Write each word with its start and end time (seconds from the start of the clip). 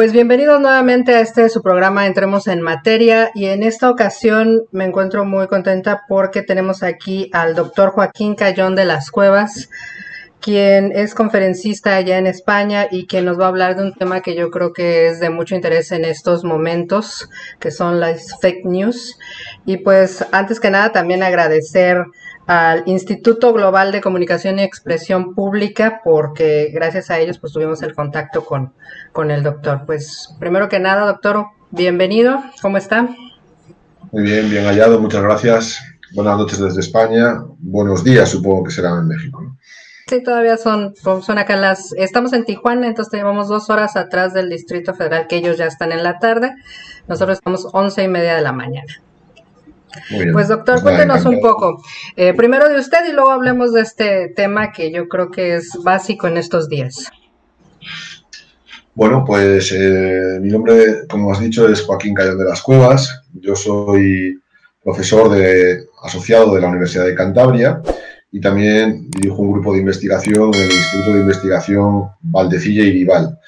Pues 0.00 0.14
bienvenidos 0.14 0.62
nuevamente 0.62 1.14
a 1.14 1.20
este 1.20 1.50
su 1.50 1.60
programa 1.60 2.06
Entremos 2.06 2.46
en 2.46 2.62
Materia 2.62 3.30
y 3.34 3.44
en 3.44 3.62
esta 3.62 3.90
ocasión 3.90 4.62
me 4.72 4.86
encuentro 4.86 5.26
muy 5.26 5.46
contenta 5.46 6.04
porque 6.08 6.40
tenemos 6.40 6.82
aquí 6.82 7.28
al 7.34 7.54
doctor 7.54 7.90
Joaquín 7.90 8.34
Cayón 8.34 8.74
de 8.74 8.86
las 8.86 9.10
Cuevas, 9.10 9.68
quien 10.40 10.90
es 10.92 11.14
conferencista 11.14 11.96
allá 11.96 12.16
en 12.16 12.26
España 12.26 12.88
y 12.90 13.06
quien 13.06 13.26
nos 13.26 13.38
va 13.38 13.44
a 13.44 13.48
hablar 13.48 13.76
de 13.76 13.82
un 13.82 13.92
tema 13.92 14.22
que 14.22 14.34
yo 14.34 14.50
creo 14.50 14.72
que 14.72 15.08
es 15.08 15.20
de 15.20 15.28
mucho 15.28 15.54
interés 15.54 15.92
en 15.92 16.06
estos 16.06 16.44
momentos, 16.44 17.28
que 17.58 17.70
son 17.70 18.00
las 18.00 18.40
fake 18.40 18.64
news. 18.64 19.18
Y 19.66 19.76
pues 19.76 20.24
antes 20.32 20.60
que 20.60 20.70
nada 20.70 20.92
también 20.92 21.22
agradecer 21.22 22.06
al 22.50 22.82
Instituto 22.86 23.52
Global 23.52 23.92
de 23.92 24.00
Comunicación 24.00 24.58
y 24.58 24.64
Expresión 24.64 25.36
Pública, 25.36 26.00
porque 26.02 26.72
gracias 26.74 27.08
a 27.08 27.20
ellos 27.20 27.38
pues 27.38 27.52
tuvimos 27.52 27.80
el 27.82 27.94
contacto 27.94 28.44
con, 28.44 28.72
con 29.12 29.30
el 29.30 29.44
doctor. 29.44 29.84
Pues 29.86 30.34
primero 30.40 30.68
que 30.68 30.80
nada, 30.80 31.06
doctor, 31.06 31.46
bienvenido, 31.70 32.42
¿cómo 32.60 32.76
está? 32.76 33.08
Muy 34.10 34.24
bien, 34.24 34.50
bien 34.50 34.64
hallado, 34.64 34.98
muchas 34.98 35.22
gracias. 35.22 35.80
Buenas 36.12 36.38
noches 36.38 36.58
desde 36.58 36.80
España, 36.80 37.40
buenos 37.60 38.02
días 38.02 38.30
supongo 38.30 38.64
que 38.64 38.72
serán 38.72 38.98
en 38.98 39.06
México. 39.06 39.56
Sí, 40.08 40.20
todavía 40.20 40.56
son, 40.56 40.96
son 40.96 41.38
acá 41.38 41.54
las, 41.54 41.92
estamos 41.92 42.32
en 42.32 42.44
Tijuana, 42.44 42.88
entonces 42.88 43.12
tenemos 43.12 43.46
dos 43.46 43.70
horas 43.70 43.94
atrás 43.94 44.34
del 44.34 44.50
Distrito 44.50 44.92
Federal, 44.92 45.28
que 45.28 45.36
ellos 45.36 45.56
ya 45.56 45.66
están 45.66 45.92
en 45.92 46.02
la 46.02 46.18
tarde, 46.18 46.52
nosotros 47.06 47.38
estamos 47.38 47.68
once 47.72 48.02
y 48.02 48.08
media 48.08 48.34
de 48.34 48.42
la 48.42 48.50
mañana. 48.50 48.92
Pues 50.32 50.48
doctor, 50.48 50.82
cuéntenos 50.82 51.24
un 51.24 51.40
poco, 51.40 51.82
eh, 52.16 52.34
primero 52.34 52.68
de 52.68 52.78
usted 52.78 52.98
y 53.08 53.12
luego 53.12 53.30
hablemos 53.30 53.72
de 53.72 53.82
este 53.82 54.28
tema 54.28 54.72
que 54.72 54.92
yo 54.92 55.08
creo 55.08 55.30
que 55.30 55.56
es 55.56 55.70
básico 55.82 56.26
en 56.28 56.36
estos 56.36 56.68
días. 56.68 57.10
Bueno, 58.94 59.24
pues 59.24 59.72
eh, 59.72 60.38
mi 60.40 60.50
nombre, 60.50 61.06
como 61.08 61.32
has 61.32 61.40
dicho, 61.40 61.68
es 61.68 61.82
Joaquín 61.82 62.14
Cayón 62.14 62.38
de 62.38 62.44
las 62.44 62.60
Cuevas. 62.60 63.22
Yo 63.34 63.54
soy 63.54 64.40
profesor 64.82 65.30
de, 65.30 65.84
asociado 66.02 66.54
de 66.54 66.60
la 66.60 66.68
Universidad 66.68 67.04
de 67.04 67.14
Cantabria 67.14 67.80
y 68.32 68.40
también 68.40 69.10
dirijo 69.10 69.42
un 69.42 69.52
grupo 69.52 69.72
de 69.72 69.80
investigación 69.80 70.54
en 70.54 70.62
el 70.62 70.72
Instituto 70.72 71.14
de 71.14 71.20
Investigación 71.20 72.10
Valdecilla 72.20 72.82
y 72.82 72.92
Vival. 72.92 73.38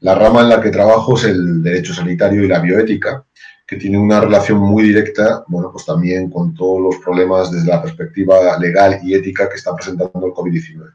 La 0.00 0.14
rama 0.14 0.42
en 0.42 0.48
la 0.48 0.60
que 0.60 0.70
trabajo 0.70 1.16
es 1.16 1.24
el 1.24 1.62
derecho 1.62 1.94
sanitario 1.94 2.44
y 2.44 2.48
la 2.48 2.60
bioética 2.60 3.25
que 3.66 3.76
tiene 3.76 3.98
una 3.98 4.20
relación 4.20 4.58
muy 4.58 4.84
directa, 4.84 5.44
bueno, 5.48 5.70
pues 5.72 5.84
también 5.84 6.30
con 6.30 6.54
todos 6.54 6.80
los 6.80 7.02
problemas 7.02 7.50
desde 7.50 7.68
la 7.68 7.82
perspectiva 7.82 8.56
legal 8.58 9.00
y 9.02 9.14
ética 9.14 9.48
que 9.48 9.56
está 9.56 9.74
presentando 9.74 10.26
el 10.26 10.32
COVID-19. 10.32 10.92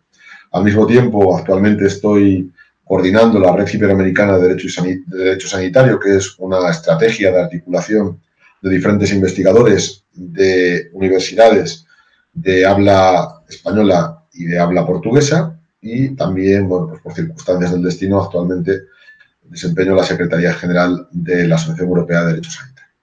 Al 0.51 0.63
mismo 0.63 0.87
tiempo, 0.87 1.37
actualmente 1.37 1.87
estoy 1.87 2.51
coordinando 2.85 3.39
la 3.39 3.55
Red 3.55 3.73
Iberoamericana 3.73 4.37
de 4.37 4.47
Derecho, 4.49 4.83
de 4.83 5.01
Derecho 5.05 5.47
Sanitario, 5.47 5.99
que 5.99 6.15
es 6.15 6.35
una 6.39 6.69
estrategia 6.69 7.31
de 7.31 7.41
articulación 7.41 8.19
de 8.61 8.69
diferentes 8.69 9.11
investigadores 9.11 10.03
de 10.13 10.89
universidades 10.93 11.85
de 12.33 12.65
habla 12.65 13.41
española 13.49 14.23
y 14.33 14.45
de 14.45 14.59
habla 14.59 14.85
portuguesa, 14.85 15.57
y 15.81 16.09
también, 16.15 16.69
bueno, 16.69 16.87
pues 16.87 17.01
por 17.01 17.13
circunstancias 17.13 17.71
del 17.71 17.83
destino, 17.83 18.21
actualmente 18.21 18.83
desempeño 19.51 19.95
la 19.95 20.03
Secretaría 20.03 20.53
General 20.53 21.07
de 21.11 21.47
la 21.47 21.55
Asociación 21.55 21.89
Europea 21.89 22.21
de 22.21 22.27
Derechos 22.27 22.55
Sanitarios. 22.55 22.95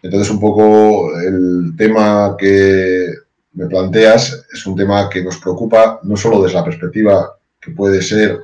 Entonces, 0.00 0.30
un 0.30 0.40
poco 0.40 1.18
el 1.20 1.74
tema 1.76 2.36
que 2.38 3.06
me 3.54 3.66
planteas 3.66 4.46
es 4.52 4.64
un 4.64 4.76
tema 4.76 5.10
que 5.10 5.24
nos 5.24 5.38
preocupa 5.38 5.98
no 6.04 6.16
solo 6.16 6.40
desde 6.40 6.54
la 6.54 6.64
perspectiva 6.64 7.36
que 7.60 7.72
puede 7.72 8.00
ser 8.00 8.38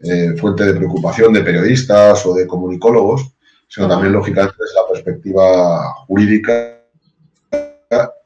eh, 0.00 0.34
fuente 0.36 0.64
de 0.64 0.74
preocupación 0.74 1.32
de 1.32 1.42
periodistas 1.42 2.26
o 2.26 2.34
de 2.34 2.46
comunicólogos, 2.46 3.30
sino 3.68 3.86
también, 3.86 4.12
lógicamente, 4.12 4.56
desde 4.58 4.74
la 4.74 4.88
perspectiva 4.92 5.94
jurídica 6.06 6.82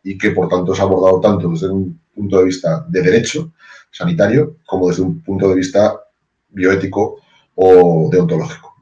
y 0.02 0.16
que, 0.16 0.30
por 0.30 0.48
tanto, 0.48 0.72
es 0.72 0.80
abordado 0.80 1.20
tanto 1.20 1.50
desde 1.50 1.68
un 1.68 2.00
punto 2.14 2.38
de 2.38 2.44
vista 2.44 2.86
de 2.88 3.02
derecho 3.02 3.52
sanitario 3.90 4.56
como 4.64 4.88
desde 4.88 5.02
un 5.02 5.22
punto 5.22 5.48
de 5.48 5.56
vista 5.56 6.00
bioético 6.48 7.20
o 7.54 8.08
deontológico. 8.10 8.74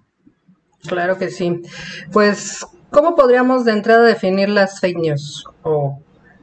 Claro 0.86 1.18
que 1.18 1.30
sí. 1.30 1.62
Pues, 2.12 2.66
¿cómo 2.90 3.14
podríamos 3.14 3.64
de 3.64 3.72
entrada 3.72 4.04
definir 4.04 4.48
las 4.48 4.80
fake 4.80 4.98
news 4.98 5.44
o 5.62 6.00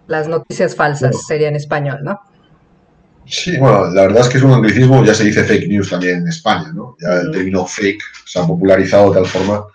las 0.07 0.27
noticias 0.27 0.75
falsas? 0.75 1.25
sería 1.25 1.49
en 1.49 1.55
español, 1.55 1.99
¿no? 2.03 2.19
Sí, 3.25 3.57
bueno, 3.57 3.89
la 3.91 4.03
verdad 4.03 4.21
es 4.21 4.29
que 4.29 4.37
es 4.37 4.43
un 4.43 4.53
anglicismo, 4.53 5.03
ya 5.03 5.13
se 5.13 5.25
dice 5.25 5.43
fake 5.43 5.67
news 5.67 5.89
también 5.89 6.19
en 6.19 6.27
España, 6.29 6.71
¿no? 6.73 6.95
Ya 7.01 7.21
el 7.21 7.31
término 7.31 7.65
fake 7.65 8.01
se 8.25 8.39
ha 8.39 8.47
popularizado 8.47 9.11
de 9.11 9.19
tal 9.19 9.27
forma 9.27 9.65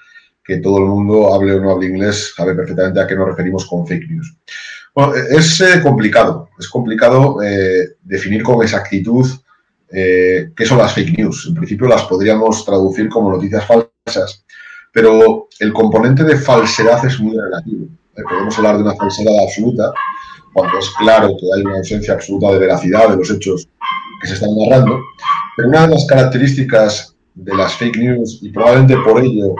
que 0.42 0.56
todo 0.58 0.78
el 0.78 0.84
mundo, 0.84 1.34
hable 1.34 1.54
o 1.54 1.60
no 1.60 1.70
hable 1.70 1.88
inglés, 1.88 2.32
sabe 2.34 2.54
perfectamente 2.54 3.00
a 3.00 3.06
qué 3.06 3.14
nos 3.14 3.28
referimos 3.28 3.66
con 3.66 3.86
fake 3.86 4.08
news. 4.08 4.34
Bueno, 4.94 5.14
es 5.14 5.60
eh, 5.60 5.80
complicado, 5.82 6.48
es 6.58 6.68
complicado 6.68 7.42
eh, 7.42 7.96
definir 8.02 8.42
con 8.42 8.62
exactitud 8.62 9.26
eh, 9.92 10.50
qué 10.56 10.64
son 10.64 10.78
las 10.78 10.94
fake 10.94 11.18
news. 11.18 11.46
En 11.48 11.54
principio 11.54 11.86
las 11.86 12.02
podríamos 12.04 12.64
traducir 12.64 13.08
como 13.08 13.30
noticias 13.30 13.66
falsas, 13.66 14.44
pero 14.92 15.48
el 15.60 15.72
componente 15.72 16.24
de 16.24 16.36
falsedad 16.36 17.04
es 17.04 17.18
muy 17.20 17.36
relativo. 17.36 17.86
Eh, 18.16 18.22
podemos 18.28 18.56
hablar 18.58 18.76
de 18.76 18.82
una 18.82 18.94
falsedad 18.94 19.38
absoluta, 19.42 19.92
cuando 20.52 20.78
es 20.78 20.90
claro 20.98 21.28
que 21.28 21.46
hay 21.54 21.62
una 21.62 21.78
ausencia 21.78 22.14
absoluta 22.14 22.52
de 22.52 22.58
veracidad 22.58 23.08
de 23.08 23.16
los 23.16 23.30
hechos 23.30 23.68
que 24.20 24.28
se 24.28 24.34
están 24.34 24.50
narrando, 24.56 25.00
pero 25.56 25.68
una 25.68 25.86
de 25.86 25.94
las 25.94 26.06
características 26.06 27.16
de 27.34 27.54
las 27.56 27.74
fake 27.74 27.96
news, 27.96 28.38
y 28.42 28.50
probablemente 28.50 28.96
por 28.98 29.22
ello 29.22 29.54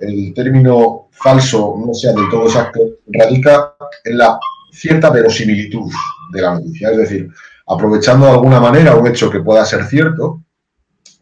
el 0.00 0.34
término 0.34 1.08
falso 1.10 1.74
no 1.84 1.94
sea 1.94 2.12
del 2.12 2.28
todo 2.30 2.46
exacto, 2.46 2.80
radica 3.06 3.74
en 4.04 4.18
la 4.18 4.38
cierta 4.70 5.10
verosimilitud 5.10 5.90
de 6.32 6.42
la 6.42 6.54
noticia. 6.54 6.90
Es 6.90 6.96
decir, 6.98 7.30
aprovechando 7.66 8.26
de 8.26 8.32
alguna 8.32 8.60
manera 8.60 8.94
un 8.94 9.06
hecho 9.06 9.30
que 9.30 9.40
pueda 9.40 9.64
ser 9.64 9.84
cierto, 9.84 10.42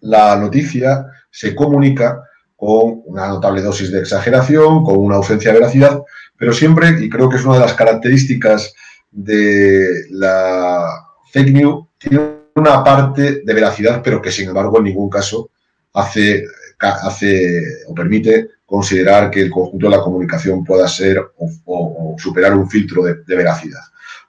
la 0.01 0.37
noticia 0.37 1.07
se 1.31 1.55
comunica 1.55 2.23
con 2.57 3.03
una 3.07 3.29
notable 3.29 3.63
dosis 3.63 3.91
de 3.91 4.01
exageración, 4.01 4.85
con 4.85 4.99
una 4.99 5.17
ausencia 5.17 5.53
de 5.53 5.59
veracidad, 5.59 6.03
pero 6.37 6.53
siempre, 6.53 6.91
y 7.01 7.09
creo 7.09 7.29
que 7.29 7.37
es 7.37 7.45
una 7.45 7.55
de 7.55 7.61
las 7.61 7.75
características 7.75 8.75
de 9.11 10.07
la 10.11 10.87
fake 11.33 11.53
news, 11.53 11.87
tiene 11.99 12.21
una 12.55 12.85
parte 12.85 13.43
de 13.45 13.55
veracidad, 13.55 14.03
pero 14.03 14.21
que 14.21 14.31
sin 14.31 14.49
embargo 14.49 14.79
en 14.79 14.85
ningún 14.85 15.11
caso 15.11 15.51
hace, 15.95 16.45
hace 16.79 17.63
o 17.89 17.95
permite 17.95 18.49
considerar 18.67 19.31
que 19.31 19.41
el 19.41 19.51
conjunto 19.51 19.87
de 19.87 19.97
la 19.97 20.03
comunicación 20.03 20.65
pueda 20.65 20.87
ser 20.89 21.21
o, 21.37 22.17
superar 22.17 22.55
un 22.55 22.71
filtro 22.71 23.03
de 23.03 23.37
veracidad. 23.37 23.81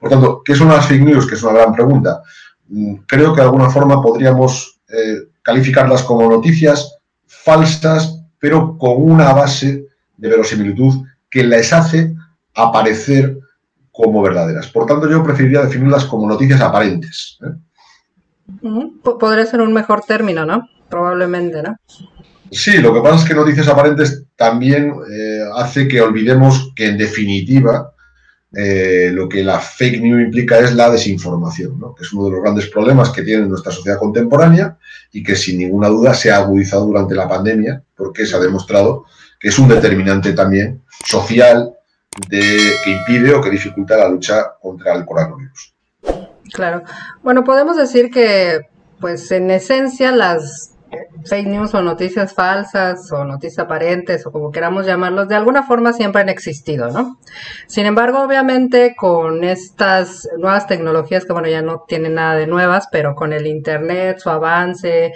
Por 0.05 0.11
tanto, 0.11 0.43
¿qué 0.45 0.53
son 0.53 0.67
las 0.67 0.85
fake 0.85 1.01
news? 1.01 1.25
Que 1.25 1.33
es 1.33 1.41
una 1.41 1.53
gran 1.53 1.73
pregunta. 1.73 2.21
Mm, 2.67 2.93
creo 3.07 3.33
que 3.33 3.41
de 3.41 3.47
alguna 3.47 3.71
forma 3.71 4.03
podríamos 4.03 4.79
eh, 4.87 5.29
calificarlas 5.41 6.03
como 6.03 6.29
noticias 6.29 6.99
falsas, 7.25 8.21
pero 8.37 8.77
con 8.77 9.01
una 9.01 9.33
base 9.33 9.87
de 10.15 10.29
verosimilitud 10.29 11.07
que 11.27 11.43
les 11.43 11.73
hace 11.73 12.13
aparecer 12.53 13.35
como 13.91 14.21
verdaderas. 14.21 14.67
Por 14.67 14.85
tanto, 14.85 15.09
yo 15.09 15.23
preferiría 15.23 15.63
definirlas 15.63 16.05
como 16.05 16.27
noticias 16.27 16.61
aparentes. 16.61 17.39
¿eh? 17.41 18.91
Podría 19.01 19.47
ser 19.47 19.61
un 19.61 19.73
mejor 19.73 20.01
término, 20.01 20.45
¿no? 20.45 20.69
Probablemente, 20.87 21.63
¿no? 21.63 21.77
Sí, 22.51 22.77
lo 22.77 22.93
que 22.93 23.01
pasa 23.01 23.15
es 23.15 23.25
que 23.25 23.33
noticias 23.33 23.67
aparentes 23.67 24.23
también 24.35 24.93
eh, 25.11 25.39
hace 25.55 25.87
que 25.87 25.99
olvidemos 25.99 26.73
que 26.75 26.89
en 26.89 26.99
definitiva 26.99 27.94
eh, 28.57 29.09
lo 29.11 29.27
que 29.27 29.43
la 29.43 29.59
fake 29.59 30.01
news 30.01 30.23
implica 30.23 30.59
es 30.59 30.73
la 30.73 30.89
desinformación, 30.89 31.77
que 31.95 32.03
es 32.03 32.13
uno 32.13 32.25
de 32.25 32.31
los 32.31 32.41
grandes 32.41 32.67
problemas 32.67 33.09
que 33.09 33.21
tiene 33.21 33.45
nuestra 33.45 33.71
sociedad 33.71 33.99
contemporánea 33.99 34.77
y 35.11 35.21
que 35.21 35.35
sin 35.35 35.57
ninguna 35.57 35.89
duda 35.89 36.13
se 36.13 36.31
ha 36.31 36.37
agudizado 36.37 36.85
durante 36.85 37.15
la 37.15 37.27
pandemia 37.27 37.83
porque 37.93 38.25
se 38.25 38.35
ha 38.35 38.39
demostrado 38.39 39.05
que 39.39 39.49
es 39.49 39.59
un 39.59 39.67
determinante 39.67 40.31
también 40.31 40.81
social 41.05 41.73
que 42.29 42.91
impide 42.91 43.33
o 43.33 43.41
que 43.41 43.49
dificulta 43.49 43.97
la 43.97 44.07
lucha 44.07 44.53
contra 44.61 44.95
el 44.95 45.05
coronavirus. 45.05 45.73
Claro. 46.53 46.83
Bueno, 47.23 47.43
podemos 47.43 47.75
decir 47.75 48.09
que, 48.09 48.61
pues 49.01 49.29
en 49.31 49.51
esencia, 49.51 50.11
las 50.11 50.74
fake 51.25 51.47
news 51.47 51.73
o 51.73 51.81
noticias 51.81 52.33
falsas 52.33 53.11
o 53.11 53.25
noticias 53.25 53.59
aparentes 53.59 54.25
o 54.25 54.31
como 54.31 54.51
queramos 54.51 54.85
llamarlos, 54.85 55.27
de 55.27 55.35
alguna 55.35 55.63
forma 55.63 55.93
siempre 55.93 56.21
han 56.21 56.29
existido, 56.29 56.91
¿no? 56.91 57.17
Sin 57.67 57.85
embargo, 57.85 58.21
obviamente 58.21 58.95
con 58.95 59.43
estas 59.43 60.27
nuevas 60.37 60.67
tecnologías 60.67 61.25
que, 61.25 61.33
bueno, 61.33 61.47
ya 61.47 61.61
no 61.61 61.83
tienen 61.87 62.15
nada 62.15 62.35
de 62.35 62.47
nuevas, 62.47 62.87
pero 62.91 63.15
con 63.15 63.33
el 63.33 63.47
Internet, 63.47 64.19
su 64.19 64.29
avance, 64.29 65.13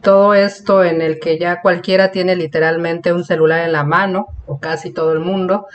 todo 0.00 0.34
esto 0.34 0.84
en 0.84 1.02
el 1.02 1.18
que 1.18 1.38
ya 1.38 1.60
cualquiera 1.60 2.10
tiene 2.10 2.36
literalmente 2.36 3.12
un 3.12 3.24
celular 3.24 3.64
en 3.64 3.72
la 3.72 3.84
mano, 3.84 4.26
o 4.46 4.58
casi 4.58 4.92
todo 4.92 5.12
el 5.12 5.20
mundo, 5.20 5.66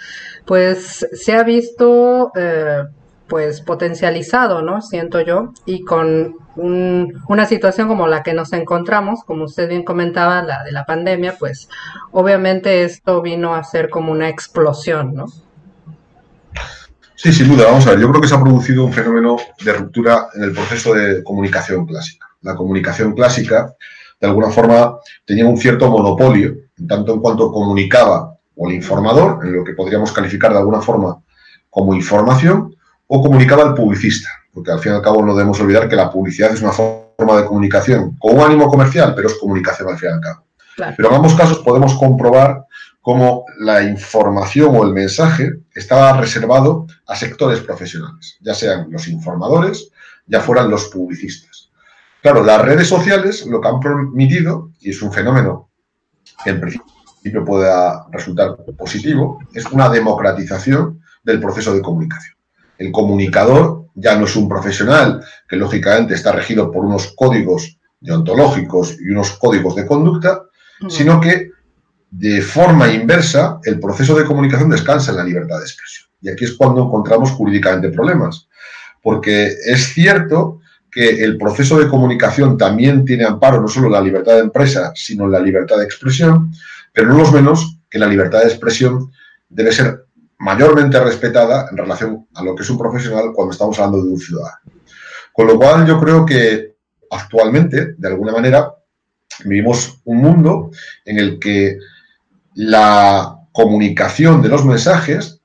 pues 0.45 1.07
se 1.13 1.33
ha 1.33 1.43
visto... 1.43 2.31
Eh, 2.35 2.83
pues 3.27 3.61
potencializado, 3.61 4.61
¿no? 4.61 4.81
Siento 4.81 5.21
yo, 5.21 5.53
y 5.65 5.83
con 5.83 6.35
una 6.55 7.45
situación 7.45 7.87
como 7.87 8.07
la 8.07 8.23
que 8.23 8.33
nos 8.33 8.53
encontramos, 8.53 9.23
como 9.25 9.45
usted 9.45 9.67
bien 9.67 9.83
comentaba, 9.83 10.41
la 10.41 10.63
de 10.63 10.71
la 10.71 10.85
pandemia, 10.85 11.35
pues 11.37 11.67
obviamente 12.11 12.83
esto 12.83 13.21
vino 13.21 13.55
a 13.55 13.63
ser 13.63 13.89
como 13.89 14.11
una 14.11 14.29
explosión, 14.29 15.13
¿no? 15.15 15.25
Sí, 17.15 17.33
sin 17.33 17.47
duda, 17.47 17.65
vamos 17.65 17.87
a 17.87 17.91
ver, 17.91 17.99
yo 17.99 18.09
creo 18.09 18.21
que 18.21 18.27
se 18.27 18.35
ha 18.35 18.41
producido 18.41 18.85
un 18.85 18.93
fenómeno 18.93 19.37
de 19.63 19.73
ruptura 19.73 20.27
en 20.35 20.43
el 20.43 20.51
proceso 20.51 20.93
de 20.93 21.23
comunicación 21.23 21.85
clásica. 21.85 22.27
La 22.41 22.55
comunicación 22.55 23.13
clásica, 23.13 23.73
de 24.19 24.27
alguna 24.27 24.49
forma, 24.49 24.97
tenía 25.25 25.47
un 25.47 25.57
cierto 25.57 25.89
monopolio, 25.89 26.55
tanto 26.87 27.13
en 27.13 27.19
cuanto 27.21 27.51
comunicaba 27.51 28.37
o 28.55 28.69
el 28.69 28.75
informador, 28.75 29.39
en 29.43 29.53
lo 29.53 29.63
que 29.63 29.73
podríamos 29.73 30.11
calificar 30.11 30.51
de 30.51 30.59
alguna 30.59 30.81
forma 30.81 31.17
como 31.69 31.95
información, 31.95 32.74
o 33.07 33.21
comunicaba 33.21 33.63
el 33.63 33.73
publicista, 33.73 34.29
porque 34.53 34.71
al 34.71 34.79
fin 34.79 34.93
y 34.93 34.95
al 34.95 35.01
cabo 35.01 35.23
no 35.23 35.35
debemos 35.35 35.59
olvidar 35.59 35.87
que 35.87 35.95
la 35.95 36.09
publicidad 36.09 36.53
es 36.53 36.61
una 36.61 36.71
forma 36.71 37.37
de 37.37 37.45
comunicación 37.45 38.15
con 38.17 38.35
un 38.35 38.41
ánimo 38.41 38.67
comercial, 38.67 39.13
pero 39.15 39.27
es 39.27 39.35
comunicación 39.35 39.89
al 39.89 39.97
fin 39.97 40.09
y 40.09 40.13
al 40.13 40.21
cabo. 40.21 40.43
Pero 40.97 41.09
en 41.09 41.15
ambos 41.15 41.35
casos 41.35 41.59
podemos 41.59 41.95
comprobar 41.95 42.65
cómo 43.01 43.45
la 43.59 43.83
información 43.83 44.75
o 44.75 44.83
el 44.83 44.91
mensaje 44.91 45.59
estaba 45.73 46.19
reservado 46.19 46.87
a 47.07 47.15
sectores 47.15 47.59
profesionales, 47.59 48.37
ya 48.41 48.53
sean 48.53 48.87
los 48.89 49.07
informadores, 49.07 49.91
ya 50.25 50.41
fueran 50.41 50.69
los 50.69 50.85
publicistas. 50.85 51.69
Claro, 52.21 52.43
las 52.43 52.61
redes 52.61 52.87
sociales 52.87 53.45
lo 53.45 53.61
que 53.61 53.67
han 53.67 53.79
permitido, 53.79 54.71
y 54.79 54.89
es 54.89 55.01
un 55.03 55.13
fenómeno 55.13 55.69
que 56.43 56.49
en 56.49 56.59
principio 56.59 57.45
pueda 57.45 58.07
resultar 58.11 58.55
positivo, 58.77 59.39
es 59.53 59.65
una 59.67 59.87
democratización 59.89 61.01
del 61.23 61.39
proceso 61.39 61.73
de 61.73 61.81
comunicación. 61.81 62.34
El 62.77 62.91
comunicador 62.91 63.85
ya 63.95 64.17
no 64.17 64.25
es 64.25 64.35
un 64.35 64.49
profesional 64.49 65.23
que 65.47 65.55
lógicamente 65.55 66.13
está 66.13 66.31
regido 66.31 66.71
por 66.71 66.85
unos 66.85 67.13
códigos 67.15 67.77
deontológicos 67.99 68.97
y 68.99 69.11
unos 69.11 69.31
códigos 69.31 69.75
de 69.75 69.85
conducta, 69.85 70.43
sino 70.89 71.19
que 71.19 71.51
de 72.11 72.41
forma 72.41 72.91
inversa 72.91 73.59
el 73.63 73.79
proceso 73.79 74.15
de 74.15 74.25
comunicación 74.25 74.69
descansa 74.69 75.11
en 75.11 75.17
la 75.17 75.23
libertad 75.23 75.57
de 75.57 75.63
expresión. 75.63 76.07
Y 76.21 76.29
aquí 76.29 76.45
es 76.45 76.53
cuando 76.53 76.83
encontramos 76.83 77.31
jurídicamente 77.31 77.89
problemas, 77.89 78.47
porque 79.01 79.53
es 79.65 79.93
cierto 79.93 80.59
que 80.91 81.23
el 81.23 81.37
proceso 81.37 81.77
de 81.77 81.89
comunicación 81.89 82.57
también 82.57 83.03
tiene 83.03 83.25
amparo 83.25 83.61
no 83.61 83.67
solo 83.67 83.87
en 83.87 83.93
la 83.93 84.01
libertad 84.01 84.35
de 84.35 84.39
empresa, 84.39 84.93
sino 84.95 85.25
en 85.25 85.31
la 85.31 85.39
libertad 85.39 85.77
de 85.77 85.83
expresión, 85.83 86.53
pero 86.93 87.09
no 87.09 87.17
los 87.17 87.33
menos 87.33 87.77
que 87.89 87.99
la 87.99 88.07
libertad 88.07 88.39
de 88.39 88.47
expresión 88.47 89.11
debe 89.49 89.73
ser 89.73 90.04
mayormente 90.39 90.99
respetada 90.99 91.67
en 91.71 91.77
relación 91.77 92.27
a 92.33 92.43
lo 92.43 92.55
que 92.55 92.63
es 92.63 92.69
un 92.69 92.77
profesional 92.77 93.31
cuando 93.33 93.51
estamos 93.53 93.77
hablando 93.79 94.03
de 94.03 94.11
un 94.11 94.19
ciudadano. 94.19 94.57
Con 95.33 95.47
lo 95.47 95.57
cual 95.57 95.85
yo 95.85 95.99
creo 95.99 96.25
que 96.25 96.75
actualmente, 97.11 97.95
de 97.97 98.07
alguna 98.07 98.31
manera, 98.31 98.73
vivimos 99.43 100.01
un 100.05 100.17
mundo 100.17 100.71
en 101.03 101.19
el 101.19 101.39
que 101.39 101.77
la 102.55 103.37
comunicación 103.51 104.41
de 104.41 104.49
los 104.49 104.65
mensajes 104.65 105.41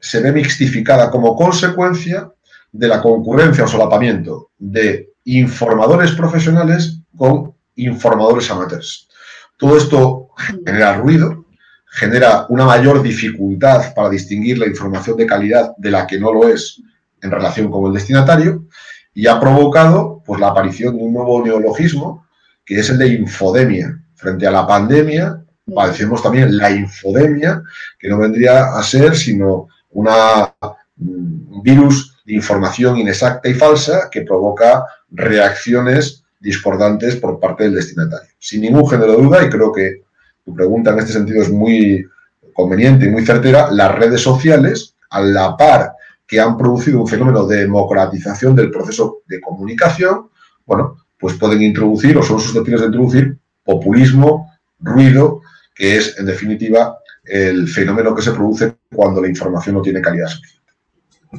se 0.00 0.20
ve 0.20 0.32
mixtificada 0.32 1.10
como 1.10 1.36
consecuencia 1.36 2.30
de 2.70 2.88
la 2.88 3.02
concurrencia 3.02 3.64
o 3.64 3.68
solapamiento 3.68 4.50
de 4.58 5.14
informadores 5.24 6.12
profesionales 6.12 7.00
con 7.16 7.54
informadores 7.76 8.50
amateurs. 8.50 9.08
Todo 9.56 9.76
esto 9.76 10.28
genera 10.36 10.96
ruido, 10.96 11.44
genera 11.90 12.46
una 12.48 12.64
mayor 12.64 13.02
dificultad 13.02 13.94
para 13.94 14.10
distinguir 14.10 14.58
la 14.58 14.66
información 14.66 15.16
de 15.16 15.26
calidad 15.26 15.74
de 15.76 15.90
la 15.90 16.06
que 16.06 16.18
no 16.18 16.32
lo 16.32 16.48
es 16.48 16.80
en 17.22 17.30
relación 17.30 17.70
con 17.70 17.86
el 17.86 17.92
destinatario 17.92 18.66
y 19.14 19.26
ha 19.26 19.40
provocado 19.40 20.22
pues, 20.24 20.40
la 20.40 20.48
aparición 20.48 20.96
de 20.96 21.02
un 21.02 21.12
nuevo 21.12 21.44
neologismo 21.44 22.26
que 22.64 22.78
es 22.78 22.90
el 22.90 22.98
de 22.98 23.08
infodemia. 23.08 23.98
Frente 24.14 24.46
a 24.46 24.50
la 24.50 24.66
pandemia 24.66 25.42
padecemos 25.74 26.22
también 26.22 26.56
la 26.56 26.70
infodemia, 26.70 27.62
que 27.98 28.08
no 28.08 28.18
vendría 28.18 28.74
a 28.76 28.82
ser 28.82 29.16
sino 29.16 29.68
una, 29.90 30.54
un 30.98 31.62
virus 31.62 32.16
de 32.24 32.34
información 32.34 32.98
inexacta 32.98 33.48
y 33.48 33.54
falsa 33.54 34.08
que 34.10 34.22
provoca 34.22 34.84
reacciones 35.10 36.24
discordantes 36.40 37.16
por 37.16 37.40
parte 37.40 37.64
del 37.64 37.74
destinatario. 37.74 38.30
Sin 38.38 38.62
ningún 38.62 38.88
género 38.88 39.12
de 39.12 39.22
duda, 39.22 39.44
y 39.44 39.50
creo 39.50 39.72
que 39.72 40.02
tu 40.48 40.54
pregunta 40.54 40.92
en 40.92 40.98
este 41.00 41.12
sentido 41.12 41.42
es 41.42 41.50
muy 41.50 42.06
conveniente 42.54 43.04
y 43.04 43.10
muy 43.10 43.24
certera, 43.24 43.70
las 43.70 43.94
redes 43.94 44.22
sociales, 44.22 44.94
a 45.10 45.20
la 45.20 45.56
par 45.56 45.92
que 46.26 46.40
han 46.40 46.56
producido 46.56 47.00
un 47.00 47.06
fenómeno 47.06 47.46
de 47.46 47.58
democratización 47.58 48.56
del 48.56 48.70
proceso 48.70 49.18
de 49.26 49.40
comunicación, 49.40 50.28
bueno, 50.66 50.96
pues 51.18 51.34
pueden 51.34 51.62
introducir 51.62 52.16
o 52.16 52.22
son 52.22 52.40
susceptibles 52.40 52.80
de 52.80 52.86
introducir 52.86 53.38
populismo, 53.62 54.50
ruido, 54.80 55.42
que 55.74 55.96
es 55.96 56.18
en 56.18 56.26
definitiva 56.26 56.98
el 57.24 57.68
fenómeno 57.68 58.14
que 58.14 58.22
se 58.22 58.32
produce 58.32 58.76
cuando 58.94 59.20
la 59.20 59.28
información 59.28 59.76
no 59.76 59.82
tiene 59.82 60.00
calidad 60.00 60.28
suficiente. 60.28 60.72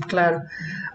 Claro. 0.08 0.44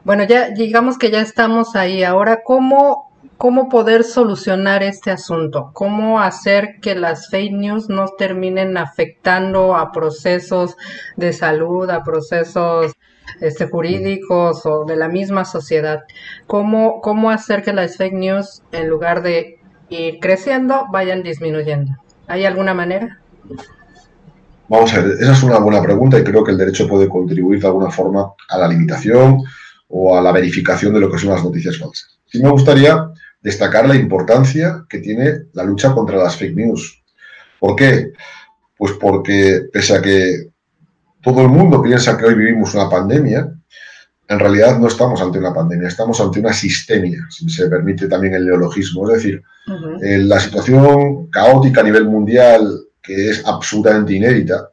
Bueno, 0.05 0.25
ya 0.25 0.51
digamos 0.51 0.99
que 0.99 1.11
ya 1.11 1.21
estamos 1.21 1.75
ahí. 1.75 2.05
Ahora, 2.05 2.43
¿cómo 2.45 3.14
cómo 3.45 3.69
poder 3.69 4.05
solucionar 4.05 4.83
este 4.83 5.11
asunto, 5.11 5.69
cómo 5.75 6.19
hacer 6.19 6.77
que 6.81 6.95
las 6.95 7.29
fake 7.29 7.53
news 7.53 7.91
no 7.91 8.07
terminen 8.17 8.79
afectando 8.79 9.77
a 9.77 9.93
procesos 9.93 10.79
de 11.19 11.31
salud, 11.35 11.91
a 11.91 12.03
procesos 12.03 12.95
este, 13.43 13.67
jurídicos 13.67 14.65
o 14.65 14.87
de 14.87 14.97
la 14.97 15.09
misma 15.09 15.45
sociedad. 15.45 16.05
¿Cómo, 16.47 17.03
¿Cómo 17.03 17.31
hacer 17.31 17.63
que 17.63 17.75
las 17.75 17.99
fake 17.99 18.15
news, 18.15 18.63
en 18.73 18.89
lugar 18.89 19.23
de 19.23 19.59
ir 19.91 20.21
creciendo, 20.23 20.87
vayan 20.91 21.23
disminuyendo? 21.23 21.93
¿Hay 22.27 22.47
alguna 22.47 22.73
manera? 22.73 23.21
Vamos 24.71 24.95
a 24.95 25.03
ver, 25.03 25.19
esa 25.21 25.33
es 25.33 25.43
una 25.43 25.59
buena 25.59 25.83
pregunta 25.83 26.19
y 26.19 26.25
creo 26.25 26.43
que 26.43 26.53
el 26.53 26.57
derecho 26.57 26.89
puede 26.89 27.11
contribuir 27.11 27.61
de 27.61 27.67
alguna 27.67 27.91
forma 27.91 28.27
a 28.49 28.57
la 28.57 28.69
limitación 28.69 29.43
o 29.89 30.17
a 30.17 30.23
la 30.23 30.33
verificación 30.33 30.95
de 30.95 31.01
lo 31.01 31.11
que 31.11 31.19
son 31.19 31.29
las 31.29 31.45
noticias 31.45 31.77
falsas. 31.77 32.19
Sí 32.25 32.43
me 32.43 32.49
gustaría 32.49 33.13
destacar 33.45 33.87
la 33.87 33.95
importancia 33.95 34.87
que 34.89 34.99
tiene 34.99 35.43
la 35.53 35.65
lucha 35.65 35.93
contra 35.93 36.17
las 36.17 36.37
fake 36.37 36.57
news. 36.57 37.03
¿Por 37.61 37.77
qué? 37.77 38.13
Pues 38.77 38.93
porque 38.95 39.69
pese 39.71 39.95
a 39.95 40.03
que 40.03 40.49
todo 41.23 41.43
el 41.43 41.49
mundo 41.49 41.83
piensa 41.83 42.17
que 42.17 42.25
hoy 42.25 42.35
vivimos 42.35 42.75
una 42.75 42.89
pandemia, 42.89 43.53
en 44.29 44.39
realidad 44.39 44.79
no 44.79 44.89
estamos 44.89 45.21
ante 45.21 45.39
una 45.39 45.53
pandemia, 45.53 45.89
estamos 45.89 46.19
ante 46.23 46.41
una 46.41 46.55
sistemia, 46.55 47.19
si 47.29 47.49
se 47.51 47.69
permite 47.69 48.09
también 48.09 48.35
el 48.35 48.47
neologismo. 48.47 49.07
Es 49.11 49.17
decir, 49.17 49.43
eh, 50.03 50.19
la 50.19 50.41
situación 50.41 51.27
caótica 51.27 51.83
a 51.83 51.85
nivel 51.85 52.07
mundial, 52.07 52.81
que 53.03 53.29
es 53.29 53.47
absolutamente 53.47 54.15
inédita, 54.15 54.71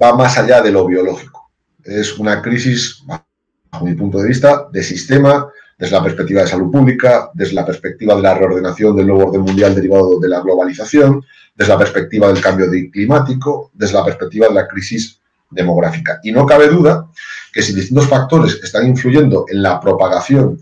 va 0.00 0.16
más 0.16 0.38
allá 0.38 0.62
de 0.62 0.70
lo 0.70 0.86
biológico. 0.86 1.50
Es 1.82 2.16
una 2.16 2.40
crisis, 2.40 3.02
bajo 3.04 3.84
mi 3.84 3.94
punto 3.94 4.18
de 4.18 4.28
vista, 4.28 4.68
de 4.72 4.84
sistema, 4.84 5.48
desde 5.84 5.96
la 5.96 6.02
perspectiva 6.02 6.40
de 6.40 6.46
salud 6.48 6.72
pública, 6.72 7.30
desde 7.34 7.52
la 7.52 7.66
perspectiva 7.66 8.14
de 8.14 8.22
la 8.22 8.32
reordenación 8.32 8.96
del 8.96 9.06
nuevo 9.06 9.26
orden 9.26 9.42
mundial 9.42 9.74
derivado 9.74 10.18
de 10.18 10.30
la 10.30 10.40
globalización, 10.40 11.22
desde 11.54 11.72
la 11.74 11.78
perspectiva 11.78 12.28
del 12.28 12.40
cambio 12.40 12.70
climático, 12.90 13.70
desde 13.74 13.92
la 13.92 14.04
perspectiva 14.04 14.48
de 14.48 14.54
la 14.54 14.66
crisis 14.66 15.20
demográfica. 15.50 16.20
Y 16.22 16.32
no 16.32 16.46
cabe 16.46 16.68
duda 16.68 17.06
que 17.52 17.60
si 17.60 17.74
distintos 17.74 18.08
factores 18.08 18.58
están 18.64 18.86
influyendo 18.86 19.44
en 19.46 19.62
la 19.62 19.78
propagación 19.78 20.58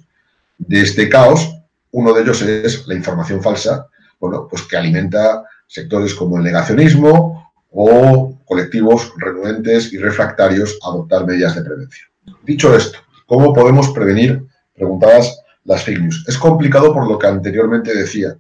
de 0.58 0.80
este 0.80 1.08
caos, 1.08 1.56
uno 1.92 2.12
de 2.12 2.22
ellos 2.22 2.42
es 2.42 2.84
la 2.88 2.94
información 2.94 3.40
falsa, 3.40 3.86
bueno, 4.18 4.48
pues 4.50 4.62
que 4.62 4.76
alimenta 4.76 5.44
sectores 5.68 6.16
como 6.16 6.38
el 6.38 6.42
negacionismo 6.42 7.52
o 7.70 8.40
colectivos 8.44 9.12
renuentes 9.18 9.92
y 9.92 9.98
refractarios 9.98 10.80
a 10.82 10.88
adoptar 10.88 11.24
medidas 11.26 11.54
de 11.54 11.62
prevención. 11.62 12.08
Dicho 12.42 12.74
esto, 12.74 12.98
¿cómo 13.26 13.52
podemos 13.52 13.90
prevenir 13.90 14.50
preguntabas 14.74 15.40
las 15.64 15.84
fake 15.84 16.00
news. 16.00 16.24
Es 16.26 16.38
complicado 16.38 16.92
por 16.92 17.08
lo 17.08 17.18
que 17.18 17.26
anteriormente 17.26 17.94
decía, 17.94 18.36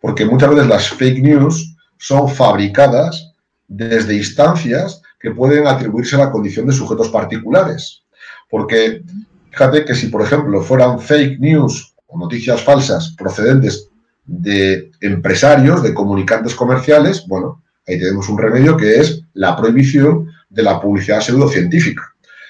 porque 0.00 0.24
muchas 0.24 0.50
veces 0.50 0.66
las 0.66 0.88
fake 0.88 1.22
news 1.22 1.76
son 1.98 2.28
fabricadas 2.28 3.32
desde 3.68 4.16
instancias 4.16 5.00
que 5.18 5.30
pueden 5.30 5.66
atribuirse 5.66 6.16
a 6.16 6.20
la 6.20 6.30
condición 6.30 6.66
de 6.66 6.72
sujetos 6.72 7.08
particulares. 7.08 8.02
Porque 8.50 9.02
fíjate 9.50 9.84
que 9.84 9.94
si, 9.94 10.08
por 10.08 10.22
ejemplo, 10.22 10.60
fueran 10.62 11.00
fake 11.00 11.40
news 11.40 11.94
o 12.06 12.18
noticias 12.18 12.62
falsas 12.62 13.14
procedentes 13.16 13.88
de 14.26 14.90
empresarios, 15.00 15.82
de 15.82 15.94
comunicantes 15.94 16.54
comerciales, 16.54 17.26
bueno, 17.26 17.62
ahí 17.86 17.98
tenemos 17.98 18.28
un 18.28 18.38
remedio 18.38 18.76
que 18.76 19.00
es 19.00 19.22
la 19.32 19.56
prohibición 19.56 20.30
de 20.48 20.62
la 20.62 20.80
publicidad 20.80 21.20
pseudocientífica. 21.20 22.02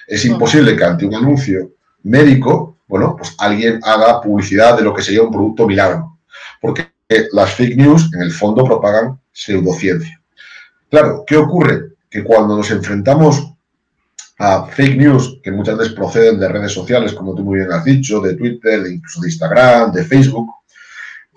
Es 0.06 0.24
imposible 0.24 0.76
que 0.76 0.84
ante 0.84 1.06
un 1.06 1.14
anuncio 1.14 1.72
médico 2.02 2.73
bueno, 2.86 3.16
pues 3.16 3.34
alguien 3.38 3.80
haga 3.82 4.20
publicidad 4.20 4.76
de 4.76 4.84
lo 4.84 4.94
que 4.94 5.02
sería 5.02 5.22
un 5.22 5.32
producto 5.32 5.66
milagro. 5.66 6.18
Porque 6.60 6.92
las 7.32 7.54
fake 7.54 7.76
news, 7.76 8.10
en 8.14 8.22
el 8.22 8.32
fondo, 8.32 8.64
propagan 8.64 9.20
pseudociencia. 9.32 10.20
Claro, 10.90 11.24
¿qué 11.26 11.36
ocurre? 11.36 11.94
Que 12.10 12.22
cuando 12.22 12.56
nos 12.56 12.70
enfrentamos 12.70 13.54
a 14.38 14.66
fake 14.66 14.96
news 14.96 15.40
que 15.42 15.50
muchas 15.50 15.78
veces 15.78 15.94
proceden 15.94 16.38
de 16.38 16.48
redes 16.48 16.72
sociales, 16.72 17.12
como 17.12 17.34
tú 17.34 17.42
muy 17.42 17.58
bien 17.58 17.72
has 17.72 17.84
dicho, 17.84 18.20
de 18.20 18.34
Twitter, 18.34 18.82
incluso 18.86 19.20
de 19.20 19.28
Instagram, 19.28 19.92
de 19.92 20.04
Facebook, 20.04 20.50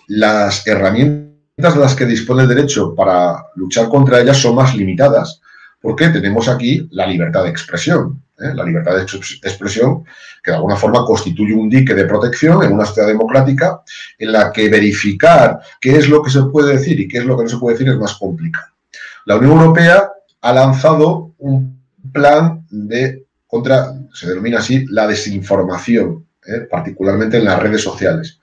las 0.08 0.66
herramientas 0.66 1.74
de 1.74 1.80
las 1.80 1.96
que 1.96 2.06
dispone 2.06 2.44
el 2.44 2.50
derecho 2.50 2.96
para 2.96 3.44
luchar 3.56 3.90
contra 3.90 4.22
ellas 4.22 4.38
son 4.38 4.56
más 4.56 4.76
limitadas, 4.76 5.42
porque 5.82 6.10
tenemos 6.10 6.48
aquí 6.48 6.88
la 6.92 7.08
libertad 7.08 7.44
de 7.44 7.50
expresión. 7.50 8.24
¿Eh? 8.40 8.54
La 8.54 8.64
libertad 8.64 8.96
de 8.96 9.02
expresión 9.02 10.04
que 10.44 10.52
de 10.52 10.58
alguna 10.58 10.76
forma 10.76 11.06
constituye 11.06 11.54
un 11.54 11.70
dique 11.70 11.94
de 11.94 12.06
protección 12.06 12.64
en 12.64 12.74
una 12.74 12.86
sociedad 12.86 13.08
democrática 13.08 13.82
en 14.18 14.32
la 14.32 14.52
que 14.52 14.70
verificar 14.70 15.60
qué 15.82 15.98
es 15.98 16.10
lo 16.10 16.22
que 16.22 16.32
se 16.32 16.44
puede 16.44 16.74
decir 16.78 17.00
y 17.00 17.08
qué 17.08 17.20
es 17.20 17.26
lo 17.26 17.38
que 17.38 17.44
no 17.44 17.50
se 17.50 17.58
puede 17.58 17.76
decir 17.76 17.90
es 17.92 17.98
más 17.98 18.16
complicado. 18.16 18.68
La 19.26 19.36
Unión 19.36 19.60
Europea 19.60 20.12
ha 20.42 20.54
lanzado 20.54 21.34
un 21.40 21.82
plan 22.14 22.66
de 22.70 23.26
contra, 23.48 23.94
se 24.14 24.28
denomina 24.28 24.60
así, 24.60 24.86
la 24.90 25.08
desinformación, 25.08 26.26
¿eh? 26.46 26.68
particularmente 26.70 27.38
en 27.38 27.46
las 27.46 27.62
redes 27.62 27.82
sociales. 27.82 28.40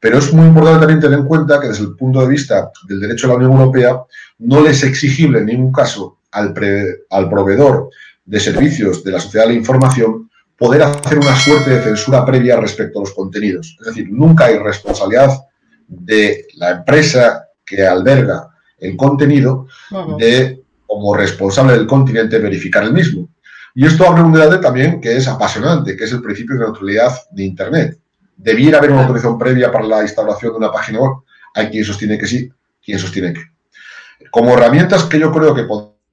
Pero 0.00 0.18
es 0.18 0.32
muy 0.32 0.46
importante 0.46 0.80
también 0.80 1.00
tener 1.00 1.18
en 1.18 1.26
cuenta 1.26 1.60
que 1.60 1.68
desde 1.68 1.84
el 1.84 1.96
punto 1.96 2.20
de 2.20 2.28
vista 2.28 2.70
del 2.86 3.00
derecho 3.00 3.26
de 3.26 3.32
la 3.32 3.38
Unión 3.38 3.52
Europea 3.52 4.00
no 4.38 4.60
le 4.60 4.70
es 4.70 4.82
exigible 4.82 5.38
en 5.38 5.46
ningún 5.46 5.72
caso 5.72 6.18
al, 6.30 6.54
al 7.10 7.30
proveedor 7.30 7.90
de 8.24 8.40
servicios 8.40 9.04
de 9.04 9.12
la 9.12 9.20
sociedad 9.20 9.46
de 9.46 9.52
la 9.52 9.58
información 9.58 10.30
poder 10.56 10.82
hacer 10.82 11.18
una 11.18 11.36
suerte 11.36 11.70
de 11.70 11.82
censura 11.82 12.24
previa 12.24 12.56
respecto 12.56 12.98
a 12.98 13.02
los 13.02 13.12
contenidos. 13.12 13.76
Es 13.80 13.86
decir, 13.86 14.08
nunca 14.10 14.46
hay 14.46 14.58
responsabilidad 14.58 15.30
de 15.88 16.46
la 16.56 16.70
empresa 16.70 17.48
que 17.64 17.86
alberga 17.86 18.48
el 18.78 18.96
contenido 18.96 19.66
de, 20.18 20.62
como 20.86 21.14
responsable 21.14 21.72
del 21.72 21.86
continente, 21.86 22.38
verificar 22.38 22.84
el 22.84 22.92
mismo. 22.92 23.28
Y 23.74 23.86
esto 23.86 24.06
abre 24.06 24.22
un 24.22 24.32
debate 24.32 24.58
también 24.58 25.00
que 25.00 25.16
es 25.16 25.26
apasionante, 25.26 25.96
que 25.96 26.04
es 26.04 26.12
el 26.12 26.22
principio 26.22 26.54
de 26.54 26.64
neutralidad 26.64 27.12
de 27.32 27.44
Internet. 27.44 27.98
¿Debiera 28.36 28.78
haber 28.78 28.92
una 28.92 29.02
autorización 29.02 29.38
previa 29.38 29.72
para 29.72 29.86
la 29.86 30.02
instalación 30.02 30.52
de 30.52 30.58
una 30.58 30.72
página 30.72 31.00
web? 31.00 31.12
Hay 31.54 31.70
quien 31.70 31.84
sostiene 31.84 32.18
que 32.18 32.26
sí, 32.26 32.50
quien 32.84 32.98
sostiene 32.98 33.32
que. 33.32 33.42
Como 34.30 34.54
herramientas 34.54 35.04
que 35.04 35.18
yo 35.18 35.32
creo 35.32 35.54
que 35.54 35.64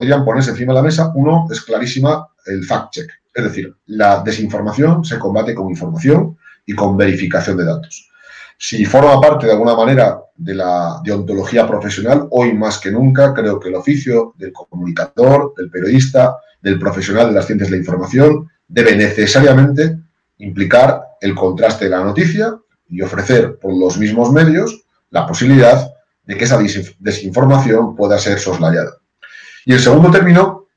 podrían 0.02 0.26
ponerse 0.26 0.50
encima 0.50 0.74
de 0.74 0.80
la 0.80 0.84
mesa, 0.84 1.12
uno 1.14 1.46
es 1.52 1.62
clarísima 1.62 2.28
el 2.48 2.66
fact-check. 2.66 3.08
Es 3.36 3.44
decir, 3.44 3.72
la 3.86 4.24
desinformación 4.24 5.06
se 5.06 5.20
combate 5.20 5.54
con 5.54 5.70
información 5.70 6.40
y 6.66 6.74
con 6.74 6.98
verificación 6.98 7.56
de 7.58 7.66
datos. 7.66 8.10
Si 8.58 8.84
forma 8.84 9.22
parte 9.22 9.46
de 9.46 9.52
alguna 9.52 9.76
manera 9.76 10.20
de 10.36 10.56
la 10.56 11.00
deontología 11.04 11.68
profesional, 11.68 12.28
hoy 12.32 12.52
más 12.54 12.80
que 12.80 12.90
nunca 12.90 13.32
creo 13.32 13.60
que 13.60 13.70
el 13.70 13.76
oficio 13.76 14.34
del 14.40 14.52
comunicador, 14.52 15.54
del 15.56 15.70
periodista, 15.70 16.36
del 16.64 16.80
profesional 16.80 17.28
de 17.28 17.34
las 17.34 17.46
ciencias 17.46 17.70
de 17.70 17.76
la 17.76 17.82
información 17.82 18.50
debe 18.68 18.96
necesariamente 18.96 20.00
implicar 20.40 21.00
el 21.22 21.36
contraste 21.36 21.86
de 21.86 21.92
la 21.92 22.04
noticia 22.04 22.56
y 22.90 23.04
ofrecer 23.04 23.60
por 23.60 23.78
los 23.78 24.00
mismos 24.00 24.32
medios 24.32 24.82
la 25.12 25.28
posibilidad 25.28 25.92
de 26.26 26.36
que 26.36 26.46
esa 26.46 26.60
desinformación 26.98 27.96
pueda 27.96 28.18
ser 28.18 28.40
soslayada. 28.40 29.01
Y 29.66 29.74
el 29.74 29.80
segundo 29.80 30.10
término, 30.10 30.68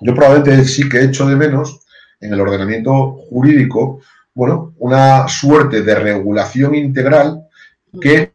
yo 0.00 0.14
probablemente 0.14 0.64
sí 0.64 0.88
que 0.88 0.98
he 0.98 1.04
hecho 1.04 1.26
de 1.26 1.36
menos 1.36 1.80
en 2.20 2.32
el 2.32 2.40
ordenamiento 2.40 3.12
jurídico, 3.28 4.00
bueno, 4.34 4.74
una 4.78 5.28
suerte 5.28 5.82
de 5.82 5.94
regulación 5.94 6.74
integral 6.74 7.46
que 8.00 8.32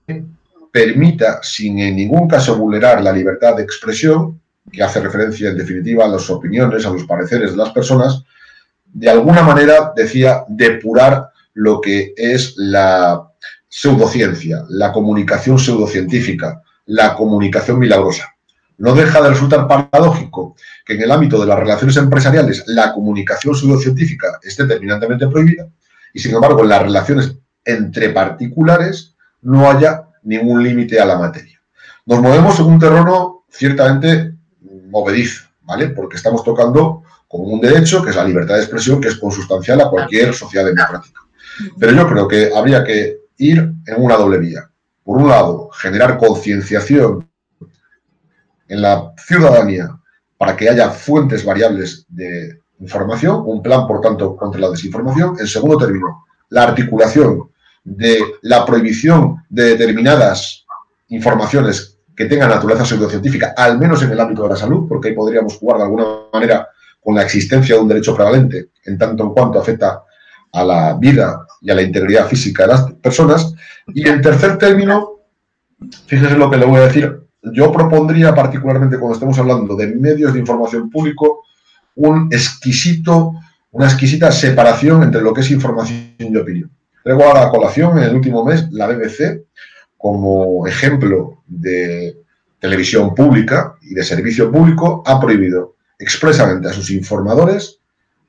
permita, 0.72 1.40
sin 1.42 1.80
en 1.80 1.96
ningún 1.96 2.28
caso 2.28 2.58
vulnerar 2.58 3.02
la 3.02 3.14
libertad 3.14 3.56
de 3.56 3.64
expresión, 3.64 4.42
que 4.72 4.84
hace 4.84 5.00
referencia 5.00 5.50
en 5.50 5.58
definitiva 5.58 6.06
a 6.06 6.10
las 6.10 6.30
opiniones, 6.30 6.86
a 6.86 6.90
los 6.90 7.06
pareceres 7.06 7.52
de 7.52 7.58
las 7.58 7.70
personas, 7.70 8.24
de 8.86 9.10
alguna 9.10 9.42
manera, 9.42 9.94
decía, 9.96 10.44
depurar 10.48 11.30
lo 11.54 11.80
que 11.80 12.14
es 12.16 12.56
la 12.58 13.30
pseudociencia, 13.68 14.64
la 14.70 14.92
comunicación 14.92 15.60
pseudocientífica, 15.60 16.62
la 16.86 17.14
comunicación 17.16 17.80
milagrosa. 17.80 18.35
No 18.78 18.94
deja 18.94 19.22
de 19.22 19.30
resultar 19.30 19.68
paradójico 19.68 20.56
que 20.86 20.94
en 20.94 21.02
el 21.04 21.12
ámbito 21.12 21.40
de 21.40 21.48
las 21.48 21.58
relaciones 21.60 21.96
empresariales 21.98 22.64
la 22.68 22.94
comunicación 22.94 23.56
pseudocientífica 23.56 24.40
esté 24.44 24.66
terminantemente 24.66 25.28
prohibida 25.28 25.68
y, 26.14 26.20
sin 26.20 26.36
embargo, 26.36 26.62
en 26.62 26.70
las 26.70 26.82
relaciones 26.82 27.36
entre 27.64 28.10
particulares 28.10 29.16
no 29.42 29.70
haya 29.70 30.08
ningún 30.24 30.64
límite 30.64 31.00
a 31.00 31.06
la 31.06 31.18
materia. 31.18 31.60
Nos 32.06 32.22
movemos 32.22 32.60
en 32.60 32.66
un 32.66 32.80
terreno 32.80 33.46
ciertamente 33.50 34.34
movedizo, 34.90 35.46
¿vale? 35.62 35.90
Porque 35.90 36.18
estamos 36.18 36.44
tocando 36.44 37.04
con 37.28 37.42
un 37.52 37.60
derecho, 37.60 38.04
que 38.04 38.12
es 38.12 38.16
la 38.16 38.24
libertad 38.24 38.56
de 38.56 38.62
expresión, 38.62 39.02
que 39.02 39.08
es 39.08 39.16
consustancial 39.16 39.82
a 39.82 39.90
cualquier 39.90 40.34
sociedad 40.34 40.66
democrática. 40.66 41.22
Pero 41.80 41.92
yo 41.94 42.08
creo 42.08 42.28
que 42.28 42.52
habría 42.54 42.84
que 42.84 43.18
ir 43.38 43.58
en 43.86 43.96
una 43.98 44.16
doble 44.16 44.38
vía. 44.38 44.70
Por 45.04 45.18
un 45.18 45.30
lado, 45.30 45.70
generar 45.72 46.18
concienciación 46.18 47.28
en 48.68 48.82
la 48.82 49.14
ciudadanía 49.18 49.90
para 50.38 50.56
que 50.56 50.70
haya 50.70 50.90
fuentes 50.90 51.46
variables 51.46 52.06
de 52.10 52.60
información, 52.80 53.44
un 53.46 53.62
plan, 53.62 53.88
por 53.88 54.02
tanto, 54.02 54.36
contra 54.36 54.62
la 54.62 54.70
desinformación. 54.70 55.36
En 55.40 55.48
segundo 55.48 55.78
término, 55.78 56.26
la 56.50 56.64
articulación 56.64 57.50
de 57.84 58.20
la 58.42 58.66
prohibición 58.66 59.44
de 59.50 59.78
determinadas 59.78 60.66
informaciones 61.10 62.00
que 62.16 62.26
tengan 62.26 62.50
naturaleza 62.50 62.86
pseudocientífica, 62.86 63.54
al 63.56 63.78
menos 63.78 64.02
en 64.02 64.12
el 64.12 64.20
ámbito 64.20 64.44
de 64.44 64.50
la 64.50 64.56
salud, 64.56 64.88
porque 64.88 65.10
ahí 65.10 65.16
podríamos 65.16 65.58
jugar 65.58 65.78
de 65.78 65.84
alguna 65.84 66.06
manera 66.34 66.68
con 67.02 67.16
la 67.16 67.24
existencia 67.24 67.76
de 67.76 67.82
un 67.82 67.88
derecho 67.88 68.16
prevalente 68.16 68.70
en 68.86 68.98
tanto 68.98 69.24
en 69.24 69.30
cuanto 69.30 69.60
afecta 69.60 70.02
a 70.52 70.64
la 70.64 70.94
vida 70.94 71.46
y 71.62 71.70
a 71.70 71.76
la 71.76 71.82
integridad 71.82 72.28
física 72.28 72.64
de 72.64 72.70
las 72.70 72.92
personas. 72.94 73.54
Y 73.94 74.08
en 74.08 74.22
tercer 74.22 74.58
término, 74.58 75.20
fíjese 76.08 76.38
lo 76.38 76.50
que 76.50 76.58
le 76.58 76.66
voy 76.66 76.80
a 76.80 76.88
decir, 76.88 77.25
yo 77.54 77.72
propondría 77.72 78.34
particularmente 78.34 78.98
cuando 78.98 79.16
estemos 79.16 79.38
hablando 79.40 79.76
de 79.76 79.88
medios 79.88 80.34
de 80.34 80.40
información 80.40 80.90
público 80.90 81.44
un 81.96 82.28
exquisito, 82.32 83.34
una 83.72 83.86
exquisita 83.86 84.32
separación 84.32 85.04
entre 85.04 85.22
lo 85.22 85.34
que 85.34 85.42
es 85.42 85.52
información 85.52 86.16
y 86.20 86.38
opinión. 86.38 86.72
Traigo 87.04 87.30
a 87.30 87.46
la 87.46 87.50
colación 87.50 87.98
en 87.98 88.06
el 88.06 88.16
último 88.16 88.44
mes 88.44 88.68
la 88.72 88.88
BBC 88.88 89.46
como 89.98 90.68
ejemplo 90.68 91.44
de 91.48 92.18
televisión 92.60 93.14
pública 93.14 93.76
y 93.82 93.94
de 93.94 94.04
servicio 94.04 94.52
público 94.52 95.04
ha 95.06 95.20
prohibido 95.20 95.76
expresamente 96.00 96.68
a 96.68 96.74
sus 96.74 96.90
informadores 96.90 97.80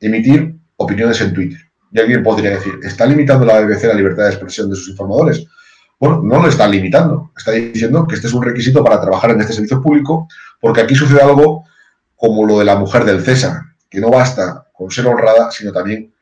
emitir 0.00 0.54
opiniones 0.76 1.20
en 1.20 1.32
Twitter. 1.32 1.61
Y 1.90 2.00
alguien 2.00 2.23
podría 2.23 2.50
decir, 2.50 2.75
¿está 2.82 3.06
limitando 3.06 3.46
la 3.46 3.61
BBC 3.61 3.85
la 3.85 3.94
libertad 3.94 4.25
de 4.25 4.30
expresión 4.30 4.68
de 4.68 4.76
sus 4.76 4.90
informadores? 4.90 5.46
Bueno, 5.99 6.21
no 6.23 6.43
lo 6.43 6.49
está 6.49 6.69
limitando. 6.69 7.33
Está 7.37 7.53
diciendo 7.53 8.07
que 8.07 8.17
este 8.17 8.26
es 8.26 8.35
un 8.35 8.43
requisito 8.43 8.85
para 8.85 9.00
trabajar 9.00 9.31
en 9.31 9.41
este 9.41 9.55
servicio 9.55 9.81
público, 9.81 10.29
porque 10.61 10.83
aquí 10.83 10.95
sucede 10.95 11.23
algo 11.23 11.65
como 12.15 12.45
lo 12.45 12.59
de 12.59 12.65
la 12.65 12.76
mujer 12.76 13.05
del 13.05 13.23
César, 13.23 13.62
que 13.88 14.00
no 14.00 14.11
basta 14.11 14.67
con 14.73 14.91
ser 14.91 15.07
honrada, 15.07 15.50
sino 15.50 15.73
también 15.73 16.12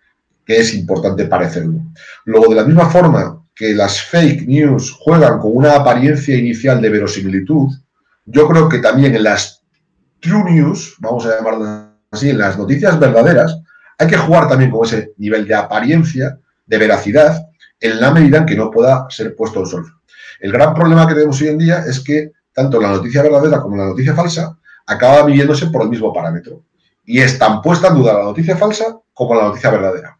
que 0.45 0.59
es 0.59 0.75
importante 0.75 1.25
parecerlo. 1.25 1.81
Luego, 2.25 2.50
de 2.50 2.57
la 2.57 2.64
misma 2.64 2.90
forma 2.90 3.43
que 3.54 3.75
las 3.75 4.00
fake 4.02 4.47
news 4.47 4.93
juegan 4.93 5.38
con 5.38 5.52
una 5.54 5.76
apariencia 5.76 6.37
inicial 6.37 6.81
de 6.81 6.90
verosimilitud, 6.90 7.73
yo 8.26 8.49
creo 8.49 8.69
que 8.69 8.78
también 8.78 9.14
en 9.14 9.23
las 9.23 9.62
true 10.21 10.45
news, 10.50 10.97
vamos 10.99 11.26
a 11.26 11.37
llamarlas 11.37 11.87
así, 12.11 12.31
en 12.31 12.38
las 12.38 12.59
noticias 12.59 12.99
verdaderas, 12.99 13.59
hay 13.99 14.07
que 14.07 14.16
jugar 14.16 14.49
también 14.49 14.71
con 14.71 14.85
ese 14.85 15.12
nivel 15.19 15.47
de 15.47 15.54
apariencia, 15.54 16.38
de 16.66 16.78
veracidad, 16.78 17.47
en 17.81 18.00
la 18.00 18.11
medida 18.11 18.38
en 18.38 18.47
que 18.47 18.57
no 18.57 18.71
pueda 18.71 19.07
ser 19.11 19.35
puesto 19.37 19.61
al 19.61 19.66
sol. 19.66 19.87
El 20.40 20.52
gran 20.52 20.75
problema 20.75 21.07
que 21.07 21.14
tenemos 21.14 21.40
hoy 21.40 21.49
en 21.49 21.59
día 21.59 21.85
es 21.87 22.00
que 22.00 22.33
tanto 22.52 22.81
la 22.81 22.90
noticia 22.90 23.23
verdadera 23.23 23.61
como 23.61 23.76
la 23.76 23.87
noticia 23.87 24.14
falsa 24.14 24.57
acaba 24.87 25.26
midiéndose 25.26 25.66
por 25.66 25.83
el 25.83 25.88
mismo 25.88 26.12
parámetro. 26.12 26.62
Y 27.04 27.21
es 27.21 27.38
tan 27.38 27.61
puesta 27.61 27.88
en 27.88 27.95
duda 27.95 28.14
la 28.14 28.25
noticia 28.25 28.57
falsa 28.57 28.97
como 29.12 29.35
la 29.35 29.45
noticia 29.45 29.71
verdadera. 29.71 30.19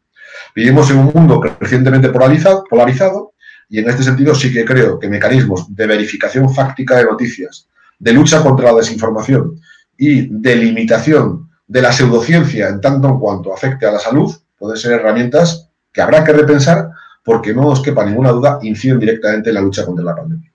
Vivimos 0.55 0.91
en 0.91 0.99
un 0.99 1.13
mundo 1.15 1.41
crecientemente 1.41 2.11
polarizado, 2.11 2.65
polarizado 2.69 3.35
y 3.69 3.79
en 3.79 3.89
este 3.89 4.03
sentido 4.03 4.35
sí 4.35 4.53
que 4.53 4.65
creo 4.65 4.99
que 4.99 5.09
mecanismos 5.09 5.75
de 5.75 5.87
verificación 5.87 6.53
fáctica 6.53 6.97
de 6.97 7.05
noticias, 7.05 7.69
de 7.99 8.13
lucha 8.13 8.43
contra 8.43 8.71
la 8.71 8.79
desinformación 8.79 9.61
y 9.97 10.29
de 10.29 10.57
limitación 10.57 11.51
de 11.67 11.83
la 11.83 11.93
pseudociencia 11.93 12.69
en 12.69 12.81
tanto 12.81 13.09
en 13.09 13.19
cuanto 13.19 13.53
afecte 13.53 13.87
a 13.87 13.93
la 13.93 13.99
salud 13.99 14.33
pueden 14.59 14.77
ser 14.77 14.93
herramientas 14.93 15.71
que 15.93 16.03
habrá 16.03 16.23
que 16.25 16.33
repensar 16.33 16.91
porque 17.25 17.55
no 17.55 17.69
os 17.69 17.83
quepa 17.83 18.05
ninguna 18.05 18.31
duda, 18.31 18.59
inciden 18.63 19.01
directamente 19.01 19.49
en 19.51 19.55
la 19.55 19.63
lucha 19.63 19.87
contra 19.87 20.05
la 20.05 20.15
pandemia. 20.15 20.53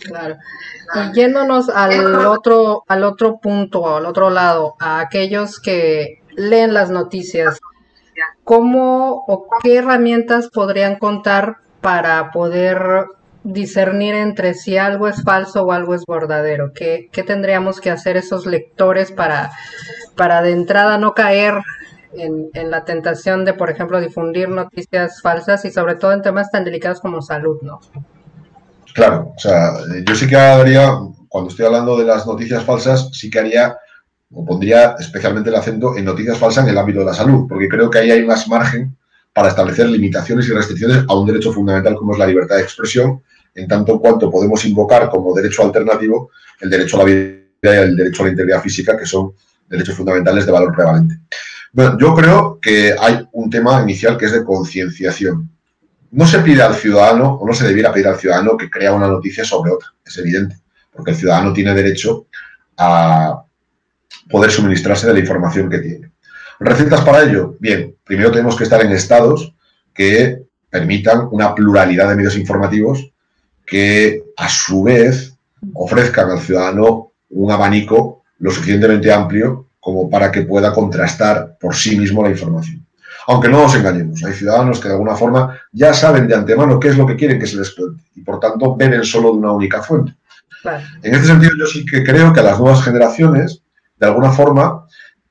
Claro. 0.00 0.36
Y 0.94 1.12
yéndonos 1.14 1.68
al 1.68 2.26
otro, 2.26 2.84
al 2.88 3.04
otro 3.04 3.38
punto, 3.38 3.96
al 3.96 4.06
otro 4.06 4.30
lado, 4.30 4.74
a 4.80 5.00
aquellos 5.00 5.60
que 5.60 6.22
leen 6.34 6.72
las 6.72 6.90
noticias, 6.90 7.58
¿cómo 8.44 9.24
o 9.26 9.46
qué 9.62 9.76
herramientas 9.76 10.48
podrían 10.48 10.96
contar 10.96 11.58
para 11.80 12.30
poder 12.30 13.06
discernir 13.42 14.14
entre 14.14 14.54
si 14.54 14.76
algo 14.76 15.08
es 15.08 15.22
falso 15.22 15.64
o 15.64 15.72
algo 15.72 15.94
es 15.94 16.04
verdadero? 16.06 16.72
¿Qué, 16.74 17.08
qué 17.12 17.22
tendríamos 17.22 17.80
que 17.80 17.90
hacer 17.90 18.16
esos 18.16 18.46
lectores 18.46 19.12
para, 19.12 19.50
para 20.16 20.42
de 20.42 20.52
entrada 20.52 20.98
no 20.98 21.14
caer 21.14 21.54
en, 22.12 22.70
la 22.70 22.84
tentación 22.84 23.44
de, 23.44 23.54
por 23.54 23.70
ejemplo, 23.70 24.00
difundir 24.00 24.48
noticias 24.48 25.20
falsas 25.22 25.64
y 25.64 25.70
sobre 25.70 25.94
todo 25.94 26.12
en 26.12 26.22
temas 26.22 26.50
tan 26.50 26.64
delicados 26.64 27.00
como 27.00 27.22
salud, 27.22 27.58
¿no? 27.62 27.80
Claro, 28.94 29.32
o 29.36 29.38
sea, 29.38 29.72
yo 30.04 30.14
sí 30.14 30.26
que 30.26 30.36
haría, 30.36 30.98
cuando 31.28 31.50
estoy 31.50 31.66
hablando 31.66 31.96
de 31.96 32.04
las 32.04 32.26
noticias 32.26 32.64
falsas, 32.64 33.10
sí 33.12 33.30
que 33.30 33.38
haría 33.38 33.76
o 34.32 34.44
pondría 34.44 34.96
especialmente 34.98 35.50
el 35.50 35.56
acento 35.56 35.96
en 35.96 36.04
noticias 36.04 36.38
falsas 36.38 36.64
en 36.64 36.70
el 36.70 36.78
ámbito 36.78 37.00
de 37.00 37.06
la 37.06 37.14
salud, 37.14 37.46
porque 37.48 37.68
creo 37.68 37.90
que 37.90 37.98
ahí 37.98 38.10
hay 38.10 38.24
más 38.24 38.48
margen 38.48 38.96
para 39.32 39.48
establecer 39.48 39.88
limitaciones 39.88 40.48
y 40.48 40.52
restricciones 40.52 41.04
a 41.08 41.14
un 41.14 41.26
derecho 41.26 41.52
fundamental 41.52 41.94
como 41.96 42.12
es 42.12 42.18
la 42.18 42.26
libertad 42.26 42.56
de 42.56 42.62
expresión, 42.62 43.22
en 43.54 43.68
tanto 43.68 43.98
cuanto 44.00 44.30
podemos 44.30 44.64
invocar 44.64 45.08
como 45.08 45.34
derecho 45.34 45.62
alternativo 45.62 46.30
el 46.60 46.70
derecho 46.70 46.96
a 46.96 46.98
la 47.00 47.04
vida 47.04 47.40
y 47.62 47.68
el 47.68 47.96
derecho 47.96 48.22
a 48.22 48.26
la 48.26 48.30
integridad 48.32 48.62
física, 48.62 48.96
que 48.96 49.06
son 49.06 49.32
derechos 49.70 49.94
fundamentales 49.94 50.44
de 50.44 50.52
valor 50.52 50.74
prevalente. 50.74 51.20
Bueno, 51.72 51.96
yo 51.98 52.14
creo 52.14 52.58
que 52.60 52.94
hay 52.98 53.26
un 53.32 53.48
tema 53.48 53.80
inicial 53.82 54.18
que 54.18 54.26
es 54.26 54.32
de 54.32 54.44
concienciación. 54.44 55.48
No 56.10 56.26
se 56.26 56.40
pide 56.40 56.62
al 56.62 56.74
ciudadano, 56.74 57.34
o 57.34 57.46
no 57.46 57.54
se 57.54 57.66
debiera 57.66 57.92
pedir 57.92 58.08
al 58.08 58.18
ciudadano 58.18 58.56
que 58.56 58.68
crea 58.68 58.92
una 58.92 59.06
noticia 59.06 59.44
sobre 59.44 59.70
otra, 59.70 59.88
es 60.04 60.18
evidente, 60.18 60.58
porque 60.92 61.12
el 61.12 61.16
ciudadano 61.16 61.52
tiene 61.52 61.72
derecho 61.72 62.26
a 62.76 63.44
poder 64.28 64.50
suministrarse 64.50 65.06
de 65.06 65.14
la 65.14 65.20
información 65.20 65.70
que 65.70 65.78
tiene. 65.78 66.10
¿Recetas 66.58 67.02
para 67.02 67.22
ello? 67.22 67.56
Bien, 67.60 67.94
primero 68.04 68.32
tenemos 68.32 68.56
que 68.56 68.64
estar 68.64 68.84
en 68.84 68.92
estados 68.92 69.54
que 69.94 70.42
permitan 70.68 71.28
una 71.30 71.54
pluralidad 71.54 72.08
de 72.08 72.16
medios 72.16 72.36
informativos 72.36 73.12
que 73.64 74.24
a 74.36 74.48
su 74.48 74.82
vez 74.82 75.34
ofrezcan 75.74 76.30
al 76.30 76.40
ciudadano 76.40 77.12
un 77.30 77.52
abanico 77.52 78.19
lo 78.40 78.50
suficientemente 78.50 79.12
amplio 79.12 79.68
como 79.78 80.10
para 80.10 80.30
que 80.30 80.42
pueda 80.42 80.72
contrastar 80.72 81.56
por 81.58 81.74
sí 81.74 81.98
mismo 81.98 82.22
la 82.22 82.30
información. 82.30 82.84
Aunque 83.26 83.48
no 83.48 83.62
nos 83.62 83.74
engañemos, 83.74 84.22
hay 84.24 84.32
ciudadanos 84.32 84.80
que 84.80 84.88
de 84.88 84.94
alguna 84.94 85.14
forma 85.14 85.58
ya 85.72 85.94
saben 85.94 86.26
de 86.26 86.34
antemano 86.34 86.80
qué 86.80 86.88
es 86.88 86.96
lo 86.96 87.06
que 87.06 87.16
quieren 87.16 87.38
que 87.38 87.46
se 87.46 87.56
les 87.56 87.70
cuente 87.70 88.02
y 88.14 88.22
por 88.22 88.40
tanto 88.40 88.76
beben 88.76 89.04
solo 89.04 89.32
de 89.32 89.38
una 89.38 89.52
única 89.52 89.82
fuente. 89.82 90.14
En 91.02 91.14
este 91.14 91.26
sentido 91.26 91.52
yo 91.58 91.66
sí 91.66 91.86
que 91.86 92.02
creo 92.04 92.32
que 92.32 92.40
a 92.40 92.42
las 92.42 92.58
nuevas 92.58 92.82
generaciones, 92.82 93.62
de 93.98 94.06
alguna 94.06 94.30
forma, 94.30 94.86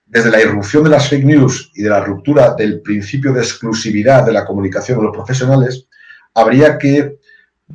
desde 0.06 0.32
la 0.32 0.42
irrupción 0.42 0.84
de 0.84 0.90
las 0.90 1.08
fake 1.08 1.26
news 1.26 1.72
y 1.76 1.84
de 1.84 1.90
la 1.90 2.04
ruptura 2.04 2.56
del 2.56 2.82
principio 2.82 3.32
de 3.32 3.42
exclusividad 3.42 4.26
de 4.26 4.34
la 4.34 4.46
comunicación 4.46 5.00
de 5.00 5.06
los 5.06 5.16
profesionales, 5.16 5.88
habría 6.34 6.78
que 6.78 7.18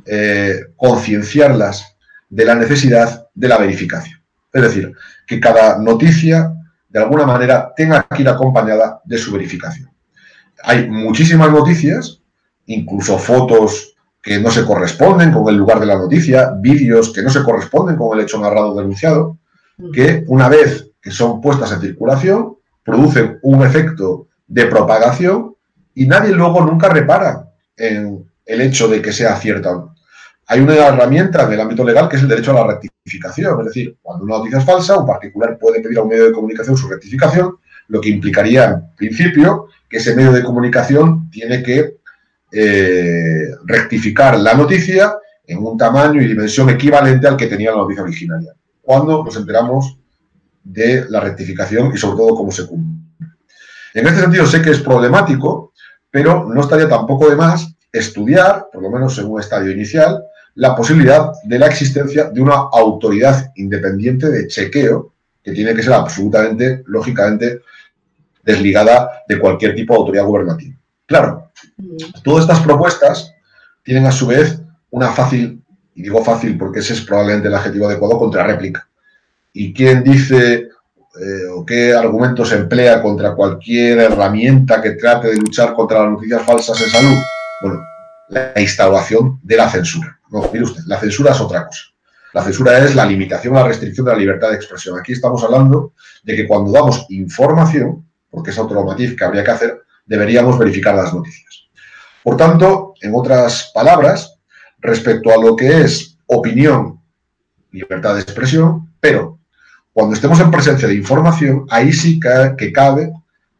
eh, 0.05 0.59
concienciarlas 0.75 1.95
de 2.29 2.45
la 2.45 2.55
necesidad 2.55 3.27
de 3.33 3.47
la 3.47 3.57
verificación. 3.57 4.19
Es 4.51 4.61
decir, 4.61 4.93
que 5.25 5.39
cada 5.39 5.79
noticia, 5.79 6.53
de 6.89 6.99
alguna 6.99 7.25
manera, 7.25 7.73
tenga 7.75 8.03
que 8.03 8.21
ir 8.21 8.29
acompañada 8.29 9.01
de 9.03 9.17
su 9.17 9.31
verificación. 9.31 9.89
Hay 10.63 10.89
muchísimas 10.89 11.51
noticias, 11.51 12.21
incluso 12.65 13.17
fotos 13.17 13.95
que 14.21 14.39
no 14.39 14.49
se 14.49 14.65
corresponden 14.65 15.31
con 15.31 15.47
el 15.49 15.55
lugar 15.55 15.79
de 15.79 15.85
la 15.85 15.97
noticia, 15.97 16.51
vídeos 16.59 17.13
que 17.13 17.21
no 17.21 17.29
se 17.29 17.43
corresponden 17.43 17.95
con 17.95 18.17
el 18.17 18.23
hecho 18.23 18.39
narrado 18.39 18.75
denunciado, 18.75 19.37
que 19.93 20.23
una 20.27 20.49
vez 20.49 20.91
que 21.01 21.11
son 21.11 21.41
puestas 21.41 21.71
en 21.71 21.81
circulación, 21.81 22.55
producen 22.83 23.39
un 23.43 23.63
efecto 23.63 24.27
de 24.47 24.65
propagación 24.65 25.55
y 25.93 26.07
nadie 26.07 26.31
luego 26.31 26.65
nunca 26.65 26.89
repara 26.89 27.51
en 27.77 28.25
el 28.45 28.61
hecho 28.61 28.87
de 28.87 29.01
que 29.01 29.11
sea 29.11 29.35
cierta. 29.35 29.85
Hay 30.47 30.59
una 30.59 30.75
herramienta 30.75 31.47
del 31.47 31.59
ámbito 31.59 31.83
legal 31.83 32.07
que 32.07 32.17
es 32.17 32.21
el 32.21 32.27
derecho 32.27 32.51
a 32.51 32.65
la 32.65 32.73
rectificación, 32.73 33.59
es 33.61 33.65
decir, 33.65 33.97
cuando 34.01 34.25
una 34.25 34.37
noticia 34.37 34.59
es 34.59 34.65
falsa, 34.65 34.97
un 34.97 35.07
particular 35.07 35.57
puede 35.59 35.81
pedir 35.81 35.97
a 35.97 36.03
un 36.03 36.09
medio 36.09 36.25
de 36.25 36.31
comunicación 36.31 36.77
su 36.77 36.87
rectificación, 36.87 37.57
lo 37.87 38.01
que 38.01 38.09
implicaría 38.09 38.65
en 38.65 38.95
principio 38.95 39.67
que 39.89 39.97
ese 39.97 40.15
medio 40.15 40.31
de 40.31 40.43
comunicación 40.43 41.29
tiene 41.29 41.63
que 41.63 41.97
eh, 42.51 43.49
rectificar 43.65 44.39
la 44.39 44.53
noticia 44.53 45.15
en 45.47 45.59
un 45.59 45.77
tamaño 45.77 46.21
y 46.21 46.27
dimensión 46.27 46.69
equivalente 46.69 47.27
al 47.27 47.37
que 47.37 47.47
tenía 47.47 47.71
la 47.71 47.77
noticia 47.77 48.03
originaria. 48.03 48.53
Cuando 48.81 49.23
nos 49.23 49.35
enteramos 49.35 49.97
de 50.63 51.05
la 51.09 51.19
rectificación 51.19 51.91
y 51.93 51.97
sobre 51.97 52.17
todo 52.17 52.35
cómo 52.35 52.51
se 52.51 52.65
cumple. 52.65 52.95
En 53.93 54.07
este 54.07 54.21
sentido 54.21 54.45
sé 54.45 54.61
que 54.61 54.71
es 54.71 54.79
problemático, 54.79 55.73
pero 56.09 56.45
no 56.45 56.61
estaría 56.61 56.89
tampoco 56.89 57.29
de 57.29 57.35
más 57.35 57.75
estudiar, 57.91 58.67
por 58.71 58.81
lo 58.81 58.89
menos 58.89 59.17
en 59.19 59.27
un 59.27 59.39
estadio 59.39 59.71
inicial, 59.71 60.21
la 60.55 60.75
posibilidad 60.75 61.31
de 61.43 61.59
la 61.59 61.67
existencia 61.67 62.25
de 62.25 62.41
una 62.41 62.55
autoridad 62.71 63.51
independiente 63.55 64.29
de 64.29 64.47
chequeo 64.47 65.13
que 65.43 65.51
tiene 65.51 65.75
que 65.75 65.83
ser 65.83 65.93
absolutamente, 65.93 66.83
lógicamente, 66.87 67.61
desligada 68.43 69.23
de 69.27 69.39
cualquier 69.39 69.75
tipo 69.75 69.93
de 69.93 69.99
autoridad 69.99 70.25
gubernativa. 70.25 70.75
Claro, 71.05 71.51
todas 72.23 72.43
estas 72.43 72.61
propuestas 72.61 73.33
tienen 73.83 74.05
a 74.05 74.11
su 74.11 74.27
vez 74.27 74.59
una 74.89 75.11
fácil, 75.11 75.61
y 75.93 76.01
digo 76.01 76.23
fácil 76.23 76.57
porque 76.57 76.79
ese 76.79 76.93
es 76.93 77.01
probablemente 77.01 77.47
el 77.47 77.55
adjetivo 77.55 77.87
adecuado, 77.87 78.17
contrarréplica 78.17 78.87
y 79.55 79.73
quién 79.73 80.03
dice 80.03 80.53
eh, 80.53 81.47
o 81.55 81.65
qué 81.65 81.93
argumentos 81.93 82.51
emplea 82.51 83.01
contra 83.01 83.33
cualquier 83.33 83.99
herramienta 83.99 84.81
que 84.81 84.91
trate 84.91 85.29
de 85.29 85.37
luchar 85.37 85.73
contra 85.73 86.01
las 86.01 86.11
noticias 86.11 86.43
falsas 86.43 86.81
en 86.81 86.89
salud. 86.89 87.17
Bueno, 87.61 87.83
la 88.29 88.61
instauración 88.61 89.39
de 89.41 89.55
la 89.55 89.69
censura. 89.69 90.14
No, 90.29 90.49
mire 90.51 90.65
usted, 90.65 90.81
la 90.87 90.99
censura 90.99 91.31
es 91.31 91.41
otra 91.41 91.65
cosa. 91.67 91.81
La 92.33 92.43
censura 92.43 92.79
es 92.79 92.95
la 92.95 93.05
limitación, 93.05 93.53
la 93.53 93.63
restricción 93.63 94.05
de 94.05 94.11
la 94.11 94.17
libertad 94.17 94.49
de 94.49 94.55
expresión. 94.55 94.99
Aquí 94.99 95.13
estamos 95.13 95.43
hablando 95.43 95.93
de 96.23 96.35
que 96.35 96.47
cuando 96.47 96.71
damos 96.71 97.05
información, 97.09 98.05
porque 98.29 98.51
es 98.51 98.59
otro 98.59 98.83
matiz 98.83 99.15
que 99.15 99.23
habría 99.23 99.43
que 99.43 99.51
hacer, 99.51 99.81
deberíamos 100.05 100.59
verificar 100.59 100.95
las 100.95 101.13
noticias. 101.13 101.67
Por 102.23 102.35
tanto, 102.35 102.93
en 103.01 103.13
otras 103.15 103.71
palabras, 103.73 104.37
respecto 104.79 105.31
a 105.31 105.37
lo 105.37 105.55
que 105.55 105.81
es 105.81 106.17
opinión, 106.25 106.99
libertad 107.71 108.15
de 108.15 108.21
expresión, 108.21 108.93
pero 108.99 109.39
cuando 109.93 110.15
estemos 110.15 110.39
en 110.39 110.51
presencia 110.51 110.87
de 110.87 110.95
información, 110.95 111.65
ahí 111.69 111.93
sí 111.93 112.19
que 112.57 112.73
cabe 112.73 113.13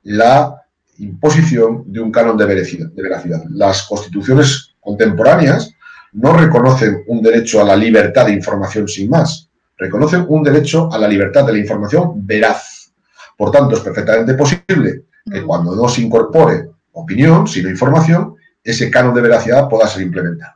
la 0.04 0.64
imposición 0.98 1.84
de 1.86 2.02
un 2.02 2.12
canon 2.12 2.36
de 2.36 2.46
veracidad. 2.46 3.44
Las 3.52 3.84
constituciones 3.84 4.76
contemporáneas 4.82 5.75
no 6.16 6.34
reconocen 6.34 7.04
un 7.08 7.22
derecho 7.22 7.62
a 7.62 7.66
la 7.66 7.76
libertad 7.76 8.26
de 8.26 8.34
información 8.34 8.88
sin 8.88 9.10
más, 9.10 9.50
reconocen 9.78 10.26
un 10.30 10.44
derecho 10.44 10.92
a 10.92 10.98
la 10.98 11.08
libertad 11.08 11.46
de 11.46 11.54
la 11.54 11.60
información 11.60 12.26
veraz. 12.26 12.94
Por 13.38 13.52
tanto, 13.52 13.76
es 13.76 13.82
perfectamente 13.82 14.34
posible 14.34 15.04
que 15.30 15.42
mm. 15.42 15.46
cuando 15.46 15.76
no 15.76 15.90
se 15.90 16.02
incorpore 16.02 16.70
opinión, 16.94 17.48
sino 17.48 17.70
información, 17.70 18.36
ese 18.64 18.90
canon 18.90 19.14
de 19.14 19.22
veracidad 19.22 19.68
pueda 19.68 19.88
ser 19.88 20.04
implementado. 20.04 20.54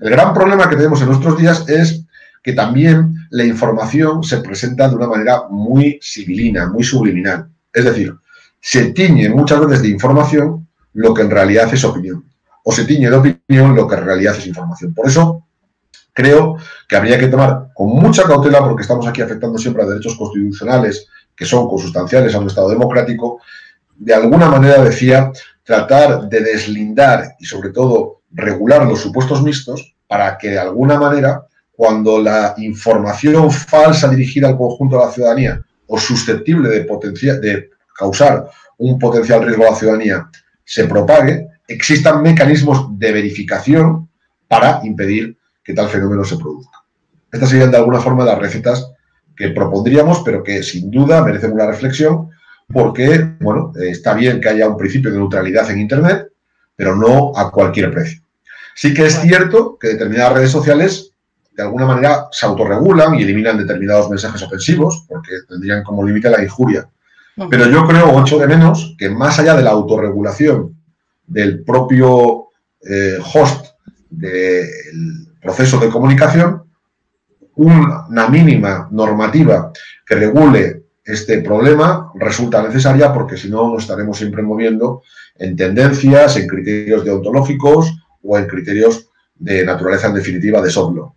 El 0.00 0.10
gran 0.10 0.34
problema 0.34 0.68
que 0.68 0.76
tenemos 0.76 1.00
en 1.00 1.08
nuestros 1.08 1.38
días 1.38 1.68
es 1.68 2.04
que 2.42 2.52
también 2.52 3.14
la 3.30 3.44
información 3.44 4.24
se 4.24 4.38
presenta 4.38 4.88
de 4.88 4.96
una 4.96 5.06
manera 5.06 5.42
muy 5.48 6.00
civilina, 6.02 6.68
muy 6.68 6.82
subliminal. 6.82 7.48
Es 7.72 7.84
decir, 7.84 8.14
se 8.60 8.92
tiñe 8.92 9.28
muchas 9.28 9.60
veces 9.60 9.82
de 9.82 9.88
información 9.88 10.66
lo 10.94 11.14
que 11.14 11.22
en 11.22 11.30
realidad 11.30 11.72
es 11.72 11.84
opinión. 11.84 12.27
O 12.68 12.72
se 12.72 12.84
tiñe 12.84 13.08
de 13.08 13.16
opinión 13.16 13.74
lo 13.74 13.88
que 13.88 13.94
en 13.94 14.04
realidad 14.04 14.36
es 14.36 14.46
información. 14.46 14.92
Por 14.92 15.06
eso 15.08 15.46
creo 16.12 16.58
que 16.86 16.96
habría 16.96 17.18
que 17.18 17.28
tomar 17.28 17.68
con 17.72 17.88
mucha 17.88 18.24
cautela, 18.24 18.58
porque 18.58 18.82
estamos 18.82 19.06
aquí 19.06 19.22
afectando 19.22 19.56
siempre 19.56 19.82
a 19.82 19.86
derechos 19.86 20.18
constitucionales 20.18 21.06
que 21.34 21.46
son 21.46 21.66
consustanciales 21.66 22.34
a 22.34 22.40
un 22.40 22.46
Estado 22.46 22.68
democrático, 22.68 23.40
de 23.96 24.12
alguna 24.12 24.50
manera 24.50 24.84
decía, 24.84 25.32
tratar 25.64 26.28
de 26.28 26.40
deslindar 26.40 27.36
y 27.38 27.46
sobre 27.46 27.70
todo 27.70 28.20
regular 28.32 28.84
los 28.84 29.00
supuestos 29.00 29.42
mixtos 29.42 29.96
para 30.06 30.36
que 30.36 30.50
de 30.50 30.58
alguna 30.58 30.98
manera 30.98 31.46
cuando 31.72 32.20
la 32.20 32.52
información 32.58 33.50
falsa 33.50 34.10
dirigida 34.10 34.46
al 34.48 34.58
conjunto 34.58 34.98
de 34.98 35.06
la 35.06 35.10
ciudadanía 35.10 35.62
o 35.86 35.98
susceptible 35.98 36.68
de, 36.68 36.80
de 37.40 37.70
causar 37.96 38.46
un 38.76 38.98
potencial 38.98 39.42
riesgo 39.42 39.66
a 39.66 39.70
la 39.70 39.76
ciudadanía 39.76 40.28
se 40.66 40.84
propague, 40.84 41.48
existan 41.68 42.22
mecanismos 42.22 42.98
de 42.98 43.12
verificación 43.12 44.08
para 44.48 44.80
impedir 44.84 45.36
que 45.62 45.74
tal 45.74 45.88
fenómeno 45.88 46.24
se 46.24 46.38
produzca. 46.38 46.78
Estas 47.30 47.50
serían 47.50 47.70
de 47.70 47.76
alguna 47.76 48.00
forma 48.00 48.24
las 48.24 48.38
recetas 48.38 48.90
que 49.36 49.50
propondríamos, 49.50 50.22
pero 50.24 50.42
que 50.42 50.62
sin 50.62 50.90
duda 50.90 51.22
merecen 51.22 51.52
una 51.52 51.66
reflexión, 51.66 52.30
porque, 52.72 53.36
bueno, 53.40 53.72
está 53.78 54.14
bien 54.14 54.40
que 54.40 54.48
haya 54.48 54.68
un 54.68 54.76
principio 54.76 55.12
de 55.12 55.18
neutralidad 55.18 55.70
en 55.70 55.80
Internet, 55.80 56.28
pero 56.74 56.96
no 56.96 57.32
a 57.36 57.50
cualquier 57.50 57.92
precio. 57.92 58.22
Sí 58.74 58.94
que 58.94 59.06
es 59.06 59.20
cierto 59.20 59.78
que 59.78 59.88
determinadas 59.88 60.34
redes 60.34 60.50
sociales 60.50 61.12
de 61.54 61.64
alguna 61.64 61.86
manera 61.86 62.28
se 62.30 62.46
autorregulan 62.46 63.16
y 63.16 63.22
eliminan 63.22 63.58
determinados 63.58 64.08
mensajes 64.08 64.40
ofensivos, 64.42 65.04
porque 65.08 65.32
tendrían 65.48 65.82
como 65.82 66.06
límite 66.06 66.30
la 66.30 66.42
injuria. 66.42 66.88
Pero 67.50 67.68
yo 67.68 67.86
creo, 67.86 68.14
ocho 68.14 68.38
de 68.38 68.46
menos, 68.46 68.94
que 68.98 69.10
más 69.10 69.38
allá 69.38 69.54
de 69.54 69.62
la 69.62 69.70
autorregulación 69.70 70.77
del 71.28 71.62
propio 71.62 72.48
eh, 72.80 73.18
host 73.34 73.66
del 74.10 75.36
proceso 75.40 75.78
de 75.78 75.88
comunicación, 75.88 76.64
una 77.56 78.28
mínima 78.28 78.88
normativa 78.90 79.72
que 80.06 80.14
regule 80.14 80.82
este 81.04 81.40
problema 81.40 82.12
resulta 82.14 82.62
necesaria 82.62 83.12
porque 83.12 83.36
si 83.36 83.48
no 83.48 83.72
nos 83.72 83.82
estaremos 83.82 84.18
siempre 84.18 84.42
moviendo 84.42 85.02
en 85.36 85.56
tendencias, 85.56 86.36
en 86.36 86.46
criterios 86.46 87.04
deontológicos 87.04 87.96
o 88.22 88.38
en 88.38 88.46
criterios 88.46 89.08
de 89.34 89.64
naturaleza 89.64 90.08
en 90.08 90.14
definitiva 90.14 90.60
de 90.60 90.70
soplo. 90.70 91.16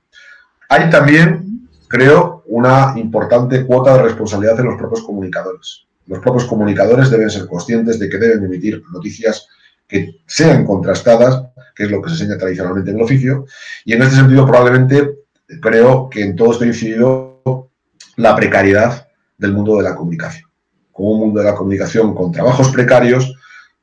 Hay 0.69 0.89
también, 0.89 1.67
creo, 1.87 2.43
una 2.45 2.93
importante 2.95 3.65
cuota 3.65 3.97
de 3.97 4.03
responsabilidad 4.03 4.59
en 4.59 4.67
los 4.67 4.77
propios 4.77 5.03
comunicadores. 5.03 5.85
Los 6.07 6.19
propios 6.19 6.45
comunicadores 6.45 7.09
deben 7.09 7.29
ser 7.29 7.45
conscientes 7.47 7.99
de 7.99 8.09
que 8.09 8.17
deben 8.17 8.45
emitir 8.45 8.81
noticias 8.91 9.47
que 9.91 10.21
sean 10.25 10.65
contrastadas, 10.65 11.43
que 11.75 11.83
es 11.83 11.91
lo 11.91 12.01
que 12.01 12.09
se 12.09 12.15
enseña 12.15 12.37
tradicionalmente 12.37 12.91
en 12.91 12.97
el 12.97 13.03
oficio, 13.03 13.45
y 13.83 13.91
en 13.91 14.01
este 14.01 14.15
sentido 14.15 14.45
probablemente 14.45 15.15
creo 15.61 16.09
que 16.09 16.23
en 16.23 16.37
todo 16.37 16.53
esto 16.53 16.63
ha 16.63 16.67
incidido 16.67 17.69
la 18.15 18.33
precariedad 18.33 19.05
del 19.37 19.51
mundo 19.51 19.75
de 19.75 19.83
la 19.83 19.93
comunicación. 19.93 20.49
Como 20.93 21.11
un 21.11 21.19
mundo 21.19 21.41
de 21.41 21.47
la 21.47 21.55
comunicación 21.55 22.15
con 22.15 22.31
trabajos 22.31 22.69
precarios, 22.69 23.35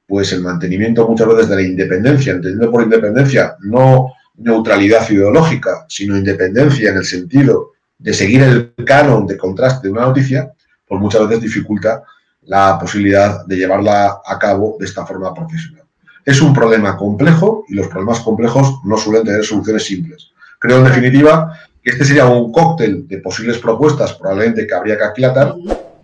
pues 0.07 0.33
el 0.33 0.41
mantenimiento 0.41 1.07
muchas 1.07 1.29
veces 1.29 1.49
de 1.51 1.57
la 1.57 1.63
independencia, 1.63 2.33
entendiendo 2.33 2.73
por 2.73 2.83
independencia 2.83 3.57
no 3.61 4.15
neutralidad 4.37 5.11
ideológica, 5.11 5.85
sino 5.89 6.17
independencia 6.17 6.91
en 6.91 6.97
el 6.97 7.05
sentido 7.05 7.73
de 7.99 8.15
seguir 8.15 8.43
el 8.43 8.73
canon 8.87 9.27
de 9.27 9.37
contraste 9.37 9.89
de 9.89 9.93
una 9.93 10.07
noticia, 10.07 10.51
pues 10.87 11.01
muchas 11.03 11.29
veces 11.29 11.43
dificulta 11.43 12.03
la 12.45 12.79
posibilidad 12.81 13.45
de 13.45 13.57
llevarla 13.57 14.23
a 14.25 14.39
cabo 14.39 14.77
de 14.79 14.87
esta 14.87 15.05
forma 15.05 15.35
profesional. 15.35 15.88
Es 16.29 16.43
un 16.43 16.53
problema 16.53 16.95
complejo 16.95 17.65
y 17.69 17.75
los 17.75 17.87
problemas 17.87 18.21
complejos 18.21 18.81
no 18.85 18.99
suelen 18.99 19.25
tener 19.25 19.43
soluciones 19.43 19.87
simples. 19.87 20.31
Creo, 20.59 20.77
en 20.77 20.85
definitiva, 20.85 21.59
que 21.83 21.93
este 21.93 22.05
sería 22.05 22.27
un 22.27 22.53
cóctel 22.53 23.09
de 23.09 23.17
posibles 23.17 23.57
propuestas, 23.57 24.13
probablemente 24.13 24.67
que 24.67 24.75
habría 24.75 24.99
que 24.99 25.05
aquilatar, 25.05 25.55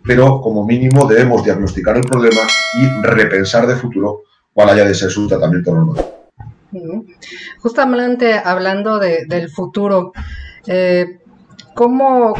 pero 0.03 0.41
como 0.41 0.65
mínimo 0.65 1.07
debemos 1.07 1.45
diagnosticar 1.45 1.99
el 1.99 2.05
problema 2.05 2.41
y 2.81 3.07
repensar 3.07 3.67
de 3.67 3.77
futuro 3.77 4.23
cuál 4.55 4.71
haya 4.71 4.87
de 4.87 4.95
ser 4.95 5.11
su 5.11 5.29
tratamiento 5.29 5.75
normal. 5.75 6.03
Justamente 7.59 8.41
hablando 8.43 8.99
del 8.99 9.51
futuro, 9.51 10.15
eh, 10.67 11.19
¿cómo, 11.75 12.33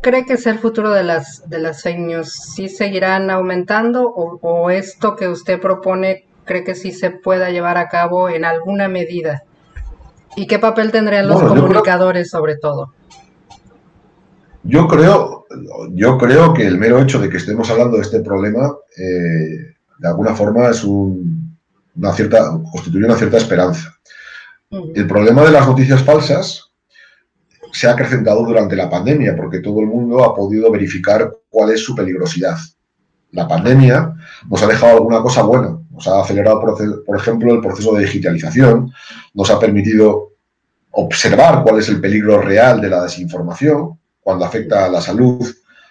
cree 0.00 0.24
que 0.24 0.38
sea 0.38 0.52
el 0.52 0.60
futuro 0.60 0.92
de 0.92 1.04
las, 1.04 1.46
de 1.46 1.58
las 1.58 1.82
fake 1.82 1.98
news? 1.98 2.32
¿Sí 2.32 2.70
seguirán 2.70 3.28
aumentando 3.28 4.08
o, 4.08 4.70
esto 4.70 5.14
que 5.14 5.28
usted 5.28 5.60
propone 5.60 6.27
cree 6.48 6.64
que 6.64 6.74
sí 6.74 6.90
se 6.90 7.12
pueda 7.12 7.50
llevar 7.50 7.78
a 7.78 7.88
cabo 7.88 8.28
en 8.28 8.44
alguna 8.44 8.88
medida? 8.88 9.44
¿Y 10.34 10.48
qué 10.48 10.58
papel 10.58 10.90
tendrían 10.90 11.28
los 11.28 11.40
comunicadores 11.40 12.30
sobre 12.30 12.56
todo? 12.56 12.92
Yo 14.64 14.88
creo, 14.88 15.46
yo 15.92 16.18
creo 16.18 16.52
que 16.52 16.66
el 16.66 16.78
mero 16.78 17.00
hecho 17.00 17.20
de 17.20 17.28
que 17.28 17.36
estemos 17.36 17.70
hablando 17.70 17.96
de 17.96 18.02
este 18.02 18.20
problema, 18.20 18.72
eh, 18.96 19.74
de 19.98 20.08
alguna 20.08 20.34
forma, 20.34 20.68
es 20.68 20.84
una 20.84 22.12
cierta, 22.12 22.50
constituye 22.72 23.04
una 23.04 23.16
cierta 23.16 23.36
esperanza. 23.36 23.94
El 24.70 25.06
problema 25.06 25.42
de 25.44 25.52
las 25.52 25.66
noticias 25.66 26.02
falsas 26.02 26.68
se 27.72 27.86
ha 27.86 27.92
acrecentado 27.92 28.44
durante 28.44 28.76
la 28.76 28.90
pandemia 28.90 29.36
porque 29.36 29.60
todo 29.60 29.80
el 29.80 29.86
mundo 29.86 30.24
ha 30.24 30.34
podido 30.34 30.70
verificar 30.70 31.32
cuál 31.48 31.70
es 31.70 31.82
su 31.82 31.94
peligrosidad. 31.94 32.58
La 33.30 33.46
pandemia 33.46 34.14
nos 34.48 34.62
ha 34.62 34.66
dejado 34.66 34.96
alguna 34.96 35.22
cosa 35.22 35.42
buena, 35.42 35.77
nos 35.98 36.06
ha 36.06 36.20
acelerado, 36.20 36.60
por 37.04 37.16
ejemplo, 37.16 37.52
el 37.52 37.60
proceso 37.60 37.92
de 37.94 38.04
digitalización, 38.04 38.92
nos 39.34 39.50
ha 39.50 39.58
permitido 39.58 40.32
observar 40.92 41.62
cuál 41.64 41.80
es 41.80 41.88
el 41.88 42.00
peligro 42.00 42.40
real 42.40 42.80
de 42.80 42.88
la 42.88 43.02
desinformación 43.02 43.98
cuando 44.20 44.44
afecta 44.44 44.86
a 44.86 44.88
la 44.88 45.00
salud 45.00 45.44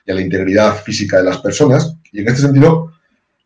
y 0.06 0.12
a 0.12 0.16
la 0.16 0.22
integridad 0.22 0.76
física 0.76 1.18
de 1.18 1.26
las 1.26 1.40
personas. 1.40 1.94
Y 2.12 2.22
en 2.22 2.28
este 2.30 2.42
sentido, 2.42 2.94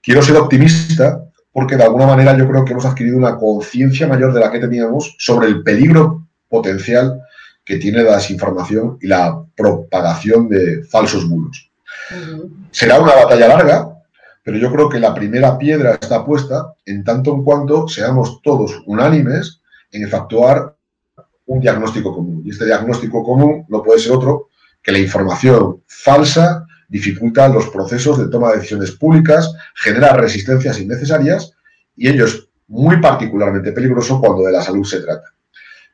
quiero 0.04 0.22
ser 0.22 0.38
optimista 0.38 1.24
porque 1.52 1.76
de 1.76 1.84
alguna 1.84 2.06
manera 2.06 2.38
yo 2.38 2.48
creo 2.48 2.64
que 2.64 2.74
hemos 2.74 2.86
adquirido 2.86 3.18
una 3.18 3.38
conciencia 3.38 4.08
mayor 4.08 4.34
de 4.34 4.40
la 4.40 4.52
que 4.52 4.60
teníamos 4.60 5.16
sobre 5.18 5.48
el 5.48 5.64
peligro 5.64 6.28
potencial 6.48 7.22
que 7.66 7.78
tiene 7.78 8.04
la 8.04 8.18
desinformación 8.18 8.98
y 9.02 9.08
la 9.08 9.44
propagación 9.56 10.48
de 10.48 10.84
falsos 10.84 11.28
bulos. 11.28 11.72
Será 12.70 13.00
una 13.00 13.16
batalla 13.16 13.48
larga, 13.48 13.91
pero 14.52 14.64
yo 14.64 14.72
creo 14.74 14.90
que 14.90 15.00
la 15.00 15.14
primera 15.14 15.58
piedra 15.58 15.98
está 16.02 16.26
puesta 16.26 16.74
en 16.86 17.06
tanto 17.06 17.34
en 17.34 17.42
cuanto 17.42 17.88
seamos 17.88 18.42
todos 18.42 18.84
unánimes 18.86 19.62
en 19.94 20.04
efectuar 20.04 20.76
un 21.46 21.62
diagnóstico 21.62 22.14
común. 22.14 22.42
Y 22.44 22.50
este 22.50 22.66
diagnóstico 22.66 23.24
común 23.24 23.66
no 23.70 23.82
puede 23.82 24.00
ser 24.00 24.12
otro 24.12 24.50
que 24.84 24.92
la 24.92 25.00
información 25.00 25.82
falsa 25.88 26.66
dificulta 26.90 27.48
los 27.48 27.70
procesos 27.70 28.18
de 28.18 28.28
toma 28.28 28.50
de 28.50 28.58
decisiones 28.58 28.92
públicas, 28.92 29.54
genera 29.74 30.18
resistencias 30.18 30.82
innecesarias 30.82 31.54
y 31.96 32.10
ello 32.10 32.26
es 32.26 32.50
muy 32.68 33.00
particularmente 33.00 33.72
peligroso 33.72 34.20
cuando 34.20 34.44
de 34.44 34.52
la 34.52 34.62
salud 34.62 34.84
se 34.84 35.00
trata. 35.00 35.30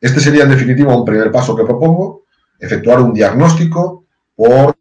Este 0.02 0.20
sería 0.20 0.46
en 0.46 0.50
definitiva 0.50 0.98
un 0.98 1.06
primer 1.06 1.32
paso 1.32 1.56
que 1.56 1.64
propongo, 1.64 2.24
efectuar 2.58 3.02
un 3.02 3.14
diagnóstico 3.14 4.06
por 4.36 4.76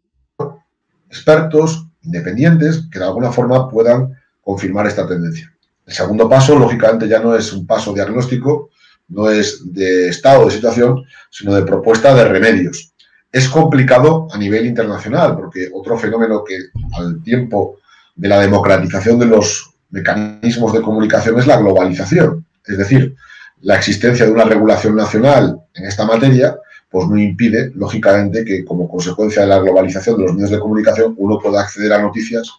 expertos 1.07 1.86
independientes 2.07 2.87
que 2.91 2.99
de 2.99 3.05
alguna 3.05 3.31
forma 3.31 3.69
puedan 3.69 4.13
confirmar 4.41 4.87
esta 4.87 5.07
tendencia. 5.07 5.53
El 5.85 5.93
segundo 5.93 6.27
paso, 6.27 6.57
lógicamente, 6.57 7.07
ya 7.07 7.19
no 7.19 7.35
es 7.35 7.53
un 7.53 7.67
paso 7.67 7.93
diagnóstico, 7.93 8.71
no 9.09 9.29
es 9.29 9.61
de 9.73 10.09
estado 10.09 10.45
de 10.45 10.51
situación, 10.51 11.05
sino 11.29 11.53
de 11.53 11.61
propuesta 11.61 12.15
de 12.15 12.25
remedios 12.25 12.93
es 13.31 13.49
complicado 13.49 14.27
a 14.31 14.37
nivel 14.37 14.65
internacional, 14.65 15.35
porque 15.35 15.69
otro 15.73 15.97
fenómeno 15.97 16.43
que 16.43 16.57
al 16.97 17.21
tiempo 17.23 17.77
de 18.15 18.27
la 18.29 18.39
democratización 18.39 19.19
de 19.19 19.25
los 19.25 19.73
mecanismos 19.89 20.73
de 20.73 20.81
comunicación 20.81 21.37
es 21.39 21.47
la 21.47 21.57
globalización. 21.57 22.45
Es 22.65 22.77
decir, 22.77 23.15
la 23.61 23.75
existencia 23.75 24.25
de 24.25 24.31
una 24.31 24.45
regulación 24.45 24.95
nacional 24.95 25.59
en 25.73 25.85
esta 25.85 26.05
materia, 26.05 26.57
pues 26.89 27.07
no 27.07 27.17
impide, 27.17 27.71
lógicamente, 27.75 28.45
que 28.45 28.63
como 28.63 28.89
consecuencia 28.89 29.41
de 29.41 29.49
la 29.49 29.59
globalización 29.59 30.17
de 30.17 30.23
los 30.23 30.33
medios 30.33 30.51
de 30.51 30.59
comunicación 30.59 31.13
uno 31.17 31.39
pueda 31.39 31.61
acceder 31.61 31.93
a 31.93 32.01
noticias 32.01 32.49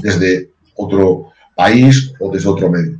desde 0.00 0.50
otro 0.76 1.32
país 1.56 2.12
o 2.20 2.30
desde 2.30 2.48
otro 2.48 2.70
medio. 2.70 2.98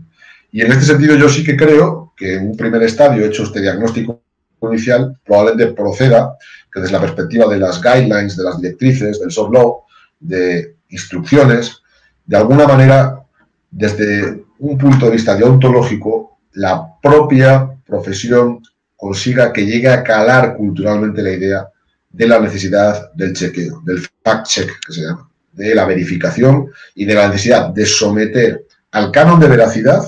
Y 0.50 0.60
en 0.60 0.72
este 0.72 0.84
sentido 0.84 1.16
yo 1.16 1.28
sí 1.28 1.44
que 1.44 1.56
creo 1.56 2.12
que 2.16 2.34
en 2.34 2.48
un 2.48 2.56
primer 2.56 2.82
estadio, 2.82 3.24
hecho 3.24 3.44
este 3.44 3.60
diagnóstico 3.60 4.20
inicial, 4.62 5.18
probablemente 5.24 5.72
proceda 5.72 6.36
que 6.70 6.80
desde 6.80 6.92
la 6.92 7.00
perspectiva 7.00 7.48
de 7.48 7.58
las 7.58 7.80
guidelines, 7.80 8.36
de 8.36 8.44
las 8.44 8.60
directrices, 8.60 9.20
del 9.20 9.30
soft 9.30 9.52
law, 9.52 9.82
de 10.20 10.76
instrucciones, 10.90 11.82
de 12.26 12.36
alguna 12.36 12.66
manera, 12.66 13.24
desde 13.70 14.44
un 14.58 14.78
punto 14.78 15.06
de 15.06 15.12
vista 15.12 15.34
deontológico, 15.34 16.38
la 16.52 16.86
propia 17.00 17.70
profesión 17.86 18.62
consiga 19.02 19.52
que 19.52 19.66
llegue 19.66 19.88
a 19.88 20.04
calar 20.04 20.56
culturalmente 20.56 21.24
la 21.24 21.32
idea 21.32 21.68
de 22.08 22.28
la 22.28 22.38
necesidad 22.38 23.12
del 23.14 23.32
chequeo, 23.32 23.82
del 23.84 23.98
fact-check, 23.98 24.70
que 24.86 24.92
se 24.92 25.00
llama, 25.02 25.28
de 25.50 25.74
la 25.74 25.86
verificación 25.86 26.70
y 26.94 27.04
de 27.04 27.14
la 27.14 27.26
necesidad 27.26 27.70
de 27.70 27.84
someter 27.84 28.64
al 28.92 29.10
canon 29.10 29.40
de 29.40 29.48
veracidad 29.48 30.04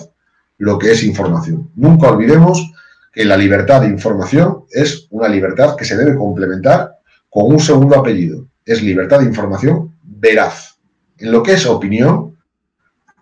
lo 0.59 0.79
que 0.79 0.93
es 0.93 1.03
información. 1.03 1.73
Nunca 1.75 2.09
olvidemos 2.09 2.71
que 3.13 3.25
la 3.25 3.37
libertad 3.37 3.81
de 3.81 3.89
información 3.89 4.63
es 4.71 5.09
una 5.11 5.27
libertad 5.27 5.75
que 5.75 5.85
se 5.85 5.97
debe 5.97 6.17
complementar 6.17 6.93
con 7.29 7.53
un 7.53 7.59
segundo 7.59 7.99
apellido. 7.99 8.47
Es 8.65 8.81
libertad 8.81 9.19
de 9.19 9.27
información 9.27 9.93
veraz. 10.05 10.79
En 11.19 11.33
lo 11.33 11.43
que 11.43 11.55
es 11.55 11.67
opinión, 11.67 12.37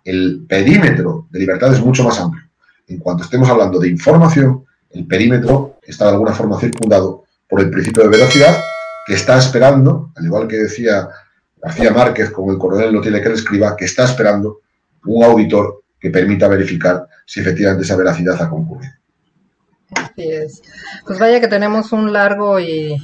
el 0.03 0.45
perímetro 0.47 1.25
de 1.31 1.39
libertad 1.39 1.73
es 1.73 1.81
mucho 1.81 2.03
más 2.03 2.19
amplio. 2.19 2.43
En 2.87 2.99
cuanto 2.99 3.23
estemos 3.23 3.49
hablando 3.49 3.79
de 3.79 3.89
información, 3.89 4.65
el 4.93 5.07
perímetro 5.07 5.77
está 5.81 6.05
de 6.05 6.11
alguna 6.11 6.33
forma 6.33 6.59
circundado 6.59 7.23
por 7.47 7.61
el 7.61 7.69
principio 7.69 8.03
de 8.03 8.09
veracidad 8.09 8.55
que 9.05 9.15
está 9.15 9.37
esperando, 9.37 10.11
al 10.15 10.25
igual 10.25 10.47
que 10.47 10.57
decía 10.57 11.09
García 11.61 11.91
Márquez, 11.91 12.31
como 12.31 12.51
el 12.51 12.57
coronel 12.57 12.93
no 12.93 13.01
tiene 13.01 13.21
que 13.21 13.29
le 13.29 13.35
escriba, 13.35 13.75
que 13.75 13.85
está 13.85 14.03
esperando 14.05 14.59
un 15.05 15.23
auditor 15.23 15.83
que 15.99 16.09
permita 16.09 16.47
verificar 16.47 17.07
si 17.25 17.39
efectivamente 17.39 17.83
esa 17.83 17.95
veracidad 17.95 18.41
ha 18.41 18.49
concurrido. 18.49 18.93
Así 19.95 20.31
es. 20.31 20.61
Pues 21.05 21.19
vaya 21.19 21.39
que 21.39 21.47
tenemos 21.47 21.91
un 21.91 22.11
largo 22.11 22.59
y, 22.59 22.97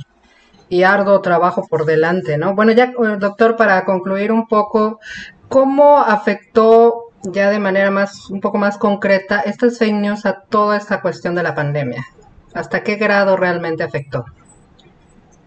arduo 0.84 1.22
trabajo 1.22 1.66
por 1.68 1.86
delante, 1.86 2.38
¿no? 2.38 2.56
Bueno, 2.56 2.72
ya, 2.74 2.86
eh, 2.86 3.18
doctor, 3.20 3.56
para 3.56 3.86
concluir 3.86 4.32
un 4.32 4.48
poco, 4.48 5.00
¿cómo 5.48 6.00
afectó 6.00 6.99
ya 7.24 7.50
de 7.50 7.60
manera 7.60 7.92
más, 7.92 8.30
un 8.30 8.42
poco 8.42 8.58
más 8.58 8.78
concreta, 8.78 9.42
estas 9.42 9.78
fake 9.78 9.94
news 9.94 10.26
a 10.26 10.42
toda 10.50 10.78
esta 10.78 11.02
cuestión 11.02 11.36
de 11.36 11.44
la 11.44 11.56
pandemia? 11.56 12.06
¿Hasta 12.54 12.84
qué 12.84 12.96
grado 12.96 13.38
realmente 13.38 13.84
afectó? 13.84 14.26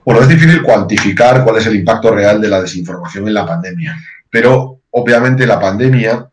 Bueno, 0.04 0.20
es 0.20 0.28
difícil 0.28 0.62
cuantificar 0.62 1.44
cuál 1.44 1.58
es 1.58 1.66
el 1.66 1.76
impacto 1.76 2.12
real 2.14 2.40
de 2.40 2.48
la 2.48 2.60
desinformación 2.60 3.28
en 3.28 3.34
la 3.34 3.46
pandemia, 3.46 3.96
pero 4.30 4.80
obviamente 4.90 5.46
la 5.46 5.60
pandemia 5.60 6.28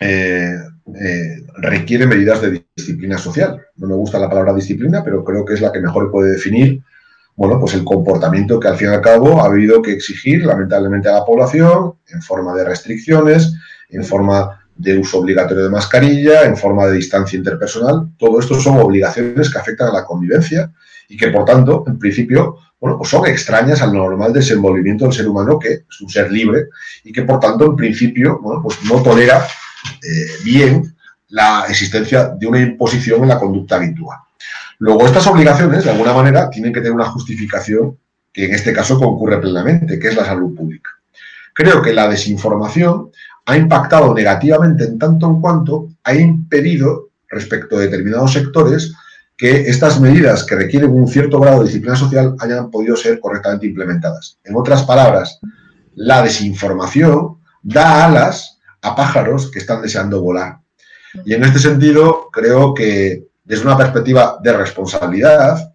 eh, 0.00 0.54
eh, 0.94 1.36
requiere 1.56 2.06
medidas 2.06 2.42
de 2.42 2.66
disciplina 2.76 3.18
social. 3.18 3.60
No 3.76 3.88
me 3.88 3.94
gusta 3.94 4.18
la 4.18 4.28
palabra 4.28 4.52
disciplina, 4.52 5.02
pero 5.02 5.24
creo 5.24 5.44
que 5.44 5.54
es 5.54 5.60
la 5.60 5.72
que 5.72 5.80
mejor 5.80 6.10
puede 6.10 6.32
definir 6.32 6.82
bueno, 7.36 7.60
pues 7.60 7.74
el 7.74 7.84
comportamiento 7.84 8.58
que 8.58 8.68
al 8.68 8.76
fin 8.76 8.88
y 8.88 8.94
al 8.94 9.02
cabo 9.02 9.42
ha 9.42 9.46
habido 9.46 9.82
que 9.82 9.92
exigir 9.92 10.44
lamentablemente 10.44 11.10
a 11.10 11.12
la 11.12 11.24
población 11.24 11.94
en 12.08 12.22
forma 12.22 12.54
de 12.54 12.64
restricciones, 12.64 13.54
en 13.90 14.04
forma 14.04 14.60
de 14.76 14.98
uso 14.98 15.18
obligatorio 15.18 15.64
de 15.64 15.70
mascarilla, 15.70 16.44
en 16.44 16.56
forma 16.56 16.86
de 16.86 16.96
distancia 16.96 17.36
interpersonal. 17.36 18.08
Todo 18.18 18.40
esto 18.40 18.60
son 18.60 18.78
obligaciones 18.78 19.50
que 19.50 19.58
afectan 19.58 19.88
a 19.88 19.92
la 19.92 20.04
convivencia 20.04 20.70
y 21.08 21.16
que, 21.16 21.28
por 21.28 21.44
tanto, 21.44 21.84
en 21.86 21.98
principio, 21.98 22.58
bueno, 22.78 22.98
pues 22.98 23.10
son 23.10 23.26
extrañas 23.26 23.80
al 23.80 23.92
normal 23.92 24.32
desenvolvimiento 24.32 25.04
del 25.04 25.14
ser 25.14 25.28
humano, 25.28 25.58
que 25.58 25.72
es 25.88 26.00
un 26.00 26.10
ser 26.10 26.30
libre 26.30 26.66
y 27.04 27.12
que, 27.12 27.22
por 27.22 27.40
tanto, 27.40 27.66
en 27.66 27.76
principio, 27.76 28.38
bueno, 28.42 28.62
pues 28.62 28.82
no 28.84 29.02
tolera 29.02 29.46
eh, 30.02 30.26
bien 30.44 30.94
la 31.28 31.66
existencia 31.68 32.28
de 32.28 32.46
una 32.46 32.60
imposición 32.60 33.22
en 33.22 33.28
la 33.28 33.38
conducta 33.38 33.76
habitual. 33.76 34.18
Luego, 34.78 35.06
estas 35.06 35.26
obligaciones, 35.26 35.84
de 35.84 35.90
alguna 35.90 36.12
manera, 36.12 36.50
tienen 36.50 36.72
que 36.72 36.80
tener 36.80 36.92
una 36.92 37.06
justificación 37.06 37.96
que 38.32 38.44
en 38.44 38.54
este 38.54 38.72
caso 38.74 38.98
concurre 38.98 39.38
plenamente, 39.38 39.98
que 39.98 40.08
es 40.08 40.16
la 40.16 40.26
salud 40.26 40.54
pública. 40.54 40.90
Creo 41.54 41.80
que 41.80 41.94
la 41.94 42.06
desinformación 42.06 43.10
ha 43.46 43.56
impactado 43.56 44.12
negativamente 44.12 44.84
en 44.84 44.98
tanto 44.98 45.26
en 45.26 45.40
cuanto 45.40 45.88
ha 46.04 46.14
impedido, 46.14 47.10
respecto 47.28 47.76
a 47.76 47.80
determinados 47.80 48.32
sectores, 48.32 48.92
que 49.36 49.68
estas 49.68 50.00
medidas 50.00 50.44
que 50.44 50.56
requieren 50.56 50.90
un 50.90 51.08
cierto 51.08 51.38
grado 51.38 51.60
de 51.60 51.66
disciplina 51.66 51.96
social 51.96 52.34
hayan 52.40 52.70
podido 52.70 52.96
ser 52.96 53.20
correctamente 53.20 53.66
implementadas. 53.66 54.38
En 54.44 54.56
otras 54.56 54.82
palabras, 54.84 55.38
la 55.94 56.22
desinformación 56.22 57.38
da 57.62 58.04
alas 58.06 58.58
a 58.82 58.96
pájaros 58.96 59.50
que 59.50 59.58
están 59.58 59.82
deseando 59.82 60.22
volar. 60.22 60.58
Y 61.24 61.34
en 61.34 61.44
este 61.44 61.58
sentido, 61.58 62.28
creo 62.32 62.74
que 62.74 63.26
desde 63.44 63.64
una 63.64 63.76
perspectiva 63.76 64.38
de 64.42 64.56
responsabilidad, 64.56 65.72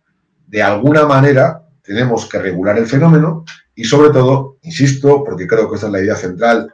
de 0.47 0.61
alguna 0.61 1.05
manera 1.05 1.63
tenemos 1.83 2.25
que 2.25 2.39
regular 2.39 2.77
el 2.77 2.85
fenómeno 2.85 3.45
y 3.75 3.85
sobre 3.85 4.09
todo, 4.09 4.57
insisto, 4.63 5.23
porque 5.23 5.47
creo 5.47 5.69
que 5.69 5.75
esta 5.75 5.87
es 5.87 5.93
la 5.93 6.01
idea 6.01 6.15
central 6.15 6.73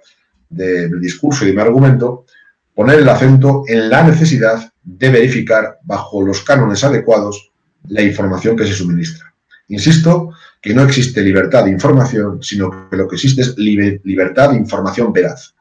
del 0.49 0.99
discurso 0.99 1.43
y 1.43 1.49
de 1.49 1.53
mi 1.53 1.61
argumento, 1.61 2.25
poner 2.73 2.99
el 2.99 3.09
acento 3.09 3.63
en 3.67 3.89
la 3.89 4.03
necesidad 4.03 4.71
de 4.83 5.09
verificar 5.09 5.79
bajo 5.83 6.21
los 6.21 6.43
cánones 6.43 6.83
adecuados 6.83 7.51
la 7.87 8.01
información 8.01 8.55
que 8.55 8.65
se 8.65 8.73
suministra. 8.73 9.33
Insisto 9.69 10.31
que 10.61 10.73
no 10.73 10.83
existe 10.83 11.21
libertad 11.21 11.65
de 11.65 11.71
información, 11.71 12.41
sino 12.41 12.89
que 12.89 12.97
lo 12.97 13.07
que 13.07 13.15
existe 13.15 13.41
es 13.41 13.57
libertad 13.57 14.51
de 14.51 14.57
información 14.57 15.11
veraz. 15.11 15.55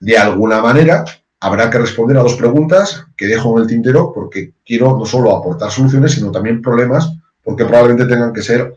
De 0.00 0.16
alguna 0.16 0.60
manera, 0.60 1.04
habrá 1.40 1.68
que 1.70 1.78
responder 1.78 2.16
a 2.16 2.22
dos 2.22 2.34
preguntas 2.34 3.04
que 3.16 3.26
dejo 3.26 3.56
en 3.56 3.62
el 3.62 3.68
tintero 3.68 4.12
porque 4.14 4.52
quiero 4.64 4.96
no 4.96 5.04
solo 5.04 5.36
aportar 5.36 5.70
soluciones, 5.70 6.12
sino 6.12 6.30
también 6.30 6.62
problemas, 6.62 7.12
porque 7.42 7.64
probablemente 7.64 8.06
tengan 8.06 8.32
que 8.32 8.42
ser 8.42 8.74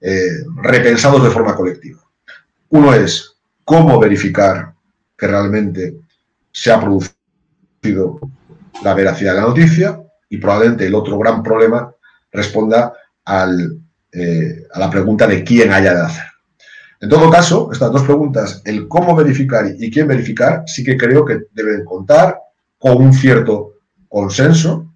eh, 0.00 0.44
repensados 0.62 1.24
de 1.24 1.30
forma 1.30 1.54
colectiva. 1.54 2.00
Uno 2.68 2.92
es 2.92 3.36
cómo 3.64 3.98
verificar 3.98 4.73
que 5.16 5.26
realmente 5.26 5.96
se 6.52 6.72
ha 6.72 6.80
producido 6.80 8.20
la 8.82 8.94
veracidad 8.94 9.34
de 9.34 9.40
la 9.40 9.46
noticia 9.46 10.00
y 10.28 10.38
probablemente 10.38 10.86
el 10.86 10.94
otro 10.94 11.18
gran 11.18 11.42
problema 11.42 11.92
responda 12.32 12.92
eh, 14.12 14.66
a 14.72 14.78
la 14.78 14.90
pregunta 14.90 15.26
de 15.26 15.44
quién 15.44 15.72
haya 15.72 15.94
de 15.94 16.00
hacer. 16.02 16.24
En 17.00 17.08
todo 17.08 17.30
caso, 17.30 17.70
estas 17.72 17.92
dos 17.92 18.02
preguntas, 18.02 18.62
el 18.64 18.88
cómo 18.88 19.14
verificar 19.14 19.66
y 19.78 19.90
quién 19.90 20.08
verificar, 20.08 20.62
sí 20.66 20.82
que 20.82 20.96
creo 20.96 21.24
que 21.24 21.42
deben 21.52 21.84
contar 21.84 22.38
con 22.78 22.96
un 22.96 23.12
cierto 23.12 23.74
consenso 24.08 24.86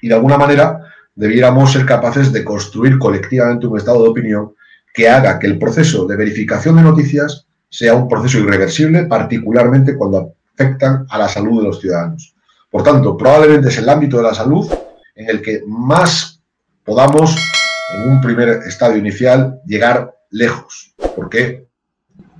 y 0.00 0.08
de 0.08 0.14
alguna 0.14 0.38
manera 0.38 0.80
debiéramos 1.14 1.72
ser 1.72 1.84
capaces 1.84 2.32
de 2.32 2.44
construir 2.44 2.98
colectivamente 2.98 3.66
un 3.66 3.78
estado 3.78 4.02
de 4.02 4.08
opinión 4.10 4.54
que 4.94 5.08
haga 5.08 5.38
que 5.38 5.46
el 5.46 5.58
proceso 5.58 6.06
de 6.06 6.16
verificación 6.16 6.76
de 6.76 6.82
noticias 6.82 7.45
sea 7.76 7.94
un 7.94 8.08
proceso 8.08 8.38
irreversible, 8.38 9.04
particularmente 9.04 9.98
cuando 9.98 10.32
afectan 10.54 11.04
a 11.10 11.18
la 11.18 11.28
salud 11.28 11.60
de 11.60 11.68
los 11.68 11.78
ciudadanos. 11.78 12.34
Por 12.70 12.82
tanto, 12.82 13.18
probablemente 13.18 13.68
es 13.68 13.76
el 13.76 13.86
ámbito 13.90 14.16
de 14.16 14.22
la 14.22 14.32
salud 14.32 14.66
en 15.14 15.28
el 15.28 15.42
que 15.42 15.62
más 15.66 16.40
podamos, 16.82 17.36
en 17.94 18.12
un 18.12 18.22
primer 18.22 18.48
estadio 18.66 18.96
inicial, 18.96 19.60
llegar 19.66 20.10
lejos, 20.30 20.94
porque 21.14 21.66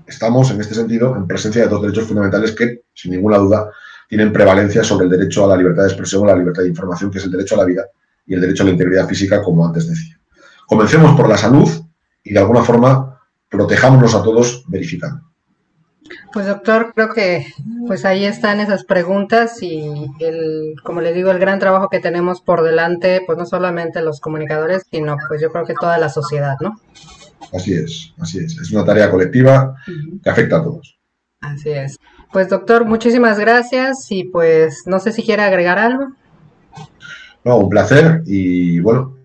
estamos 0.07 0.51
en 0.53 0.62
este 0.62 0.75
sentido 0.75 1.14
en 1.14 1.27
presencia 1.27 1.64
de 1.64 1.68
dos 1.68 1.83
derechos 1.83 2.07
fundamentales 2.07 2.53
que, 2.53 2.85
sin 2.94 3.12
ninguna 3.12 3.37
duda, 3.37 3.70
tienen 4.09 4.33
prevalencia 4.33 4.83
sobre 4.83 5.05
el 5.05 5.11
derecho 5.11 5.44
a 5.44 5.49
la 5.49 5.57
libertad 5.59 5.83
de 5.83 5.88
expresión 5.88 6.22
o 6.22 6.27
la 6.27 6.37
libertad 6.37 6.62
de 6.62 6.70
información, 6.70 7.11
que 7.11 7.18
es 7.18 7.25
el 7.25 7.33
derecho 7.33 7.57
a 7.57 7.59
la 7.59 7.64
vida 7.66 7.85
y 8.25 8.33
el 8.33 8.40
derecho 8.40 8.62
a 8.62 8.66
la 8.66 8.72
integridad 8.72 9.07
física, 9.07 9.42
como 9.42 9.66
antes 9.66 9.87
decía. 9.87 10.18
Comencemos 10.66 11.14
por 11.14 11.29
la 11.29 11.37
salud 11.37 11.68
y, 12.25 12.33
de 12.33 12.38
alguna 12.38 12.62
forma, 12.62 13.20
protejámonos 13.51 14.14
a 14.14 14.22
todos 14.22 14.64
verificando. 14.68 15.25
Pues 16.32 16.46
doctor, 16.46 16.92
creo 16.94 17.12
que 17.12 17.46
pues 17.86 18.04
ahí 18.04 18.24
están 18.24 18.60
esas 18.60 18.84
preguntas 18.84 19.62
y 19.62 20.10
el, 20.20 20.74
como 20.82 21.00
le 21.00 21.12
digo, 21.12 21.30
el 21.30 21.38
gran 21.38 21.58
trabajo 21.58 21.88
que 21.88 22.00
tenemos 22.00 22.40
por 22.40 22.62
delante, 22.62 23.22
pues 23.26 23.38
no 23.38 23.46
solamente 23.46 24.02
los 24.02 24.20
comunicadores, 24.20 24.84
sino 24.90 25.16
pues 25.28 25.40
yo 25.40 25.50
creo 25.50 25.64
que 25.64 25.74
toda 25.74 25.98
la 25.98 26.08
sociedad, 26.08 26.56
¿no? 26.60 26.80
Así 27.52 27.74
es, 27.74 28.12
así 28.20 28.38
es. 28.38 28.58
Es 28.58 28.72
una 28.72 28.84
tarea 28.84 29.10
colectiva 29.10 29.76
que 30.22 30.30
afecta 30.30 30.58
a 30.58 30.62
todos. 30.62 30.98
Así 31.40 31.70
es. 31.70 31.98
Pues 32.32 32.48
doctor, 32.48 32.84
muchísimas 32.84 33.38
gracias 33.38 34.10
y 34.10 34.24
pues 34.24 34.82
no 34.86 34.98
sé 34.98 35.12
si 35.12 35.22
quiere 35.22 35.42
agregar 35.42 35.78
algo. 35.78 36.08
No, 37.44 37.58
un 37.58 37.68
placer 37.68 38.22
y 38.26 38.80
bueno, 38.80 39.16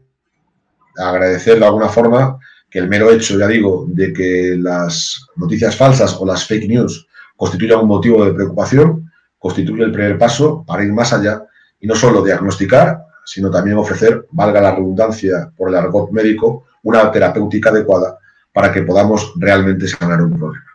agradecer 0.96 1.60
de 1.60 1.66
alguna 1.66 1.90
forma 1.90 2.38
que 2.72 2.80
el 2.80 2.88
mero 2.88 3.12
hecho, 3.12 3.38
ya 3.38 3.48
digo, 3.48 3.86
de 3.90 4.14
que 4.14 4.56
las 4.58 5.28
noticias 5.36 5.76
falsas 5.76 6.16
o 6.18 6.26
las 6.26 6.48
fake 6.48 6.70
news 6.70 7.06
constituyan 7.36 7.82
un 7.82 7.88
motivo 7.88 8.24
de 8.24 8.34
preocupación, 8.34 9.12
constituye 9.38 9.84
el 9.84 9.92
primer 9.92 10.18
paso 10.18 10.64
para 10.66 10.84
ir 10.84 10.94
más 10.94 11.12
allá 11.12 11.44
y 11.82 11.86
no 11.86 11.96
solo 11.96 12.24
diagnosticar, 12.24 13.04
sino 13.26 13.52
también 13.52 13.78
ofrecer, 13.78 14.26
valga 14.32 14.62
la 14.62 14.76
redundancia 14.76 15.52
por 15.56 15.70
el 15.70 15.76
argot 15.76 16.12
médico, 16.12 16.66
una 16.84 17.12
terapéutica 17.12 17.72
adecuada 17.72 18.18
para 18.54 18.72
que 18.72 18.84
podamos 18.84 19.34
realmente 19.36 19.88
sanar 19.88 20.22
un 20.22 20.38
problema. 20.38 20.71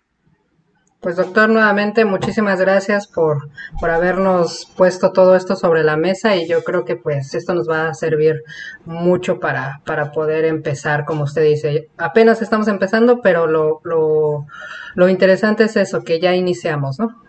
Pues 1.00 1.16
doctor, 1.16 1.48
nuevamente 1.48 2.04
muchísimas 2.04 2.58
gracias 2.58 3.06
por, 3.06 3.48
por 3.78 3.90
habernos 3.90 4.66
puesto 4.76 5.12
todo 5.12 5.36
esto 5.36 5.54
sobre 5.54 5.84
la 5.84 5.96
mesa 5.96 6.36
y 6.36 6.48
yo 6.48 6.64
creo 6.64 6.84
que 6.84 6.96
pues 6.96 7.34
esto 7.34 7.54
nos 7.54 7.68
va 7.68 7.88
a 7.88 7.94
servir 7.94 8.42
mucho 8.86 9.38
para, 9.38 9.82
para 9.84 10.10
poder 10.10 10.44
empezar, 10.46 11.04
como 11.04 11.24
usted 11.24 11.44
dice. 11.44 11.88
Apenas 11.98 12.42
estamos 12.42 12.66
empezando, 12.66 13.20
pero 13.20 13.46
lo, 13.46 13.80
lo, 13.84 14.46
lo 14.94 15.08
interesante 15.08 15.64
es 15.64 15.76
eso, 15.76 16.02
que 16.02 16.18
ya 16.18 16.34
iniciamos, 16.34 16.98
¿no? 16.98 17.22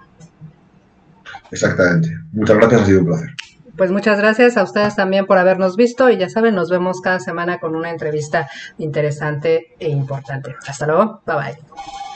Exactamente. 1.51 2.09
Muchas 2.33 2.57
gracias, 2.57 2.81
ha 2.81 2.85
sido 2.85 2.99
un 3.01 3.05
placer. 3.05 3.29
Pues 3.77 3.91
muchas 3.91 4.17
gracias 4.17 4.57
a 4.57 4.63
ustedes 4.63 4.95
también 4.95 5.27
por 5.27 5.37
habernos 5.37 5.75
visto 5.75 6.09
y 6.09 6.17
ya 6.17 6.29
saben, 6.29 6.55
nos 6.55 6.71
vemos 6.71 6.99
cada 6.99 7.19
semana 7.19 7.59
con 7.59 7.75
una 7.75 7.91
entrevista 7.91 8.49
interesante 8.79 9.75
e 9.77 9.89
importante. 9.89 10.55
Hasta 10.67 10.87
luego, 10.87 11.21
bye 11.27 11.35
bye. 11.35 12.06